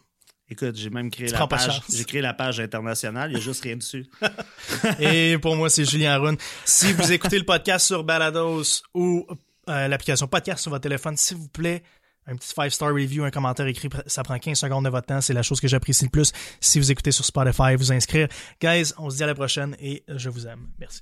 Écoute, 0.52 0.76
j'ai 0.76 0.90
même 0.90 1.12
créé 1.12 1.28
Tu 1.28 1.34
la 1.34 1.48
page. 1.48 1.82
J'ai 1.94 2.06
créé 2.06 2.22
la 2.22 2.34
page 2.34 2.60
internationale, 2.60 3.30
il 3.30 3.36
n'y 3.36 3.40
a 3.40 3.44
juste 3.44 3.64
rien 3.64 3.76
dessus. 3.76 4.08
Et 5.00 5.38
pour 5.38 5.56
moi, 5.56 5.70
c'est 5.70 5.86
Julien 5.86 6.14
Arun. 6.14 6.36
Si 6.66 6.92
vous 6.94 7.12
écoutez 7.12 7.38
le 7.38 7.46
podcast 7.46 7.86
sur 7.86 8.04
Balados 8.04 8.82
ou 8.96 9.28
euh, 9.70 9.88
l'application 9.88 10.28
podcast 10.28 10.62
sur 10.62 10.72
votre 10.72 10.82
téléphone, 10.82 11.16
s'il 11.18 11.38
vous 11.38 11.50
plaît, 11.50 11.84
un 12.26 12.36
petit 12.36 12.54
5-star 12.54 12.94
review, 12.94 13.24
un 13.24 13.32
commentaire 13.32 13.68
écrit, 13.68 13.90
ça 14.08 14.24
prend 14.24 14.38
15 14.38 14.58
secondes 14.58 14.86
de 14.86 14.90
votre 14.90 15.08
temps. 15.08 15.22
C'est 15.22 15.34
la 15.34 15.44
chose 15.44 15.60
que 15.60 15.68
j'apprécie 15.68 16.06
le 16.06 16.10
plus. 16.10 16.32
Si 16.60 16.80
vous 16.80 16.92
écoutez 16.92 17.12
sur 17.12 17.26
Spotify, 17.26 17.76
vous 17.76 17.92
inscrire. 17.92 18.28
Guys, 18.62 18.94
on 18.98 19.10
se 19.10 19.18
dit 19.18 19.24
à 19.24 19.28
la 19.28 19.36
prochaine 19.36 19.76
et 19.80 20.04
je 20.08 20.30
vous 20.30 20.48
aime. 20.48 20.70
Merci. 20.80 21.02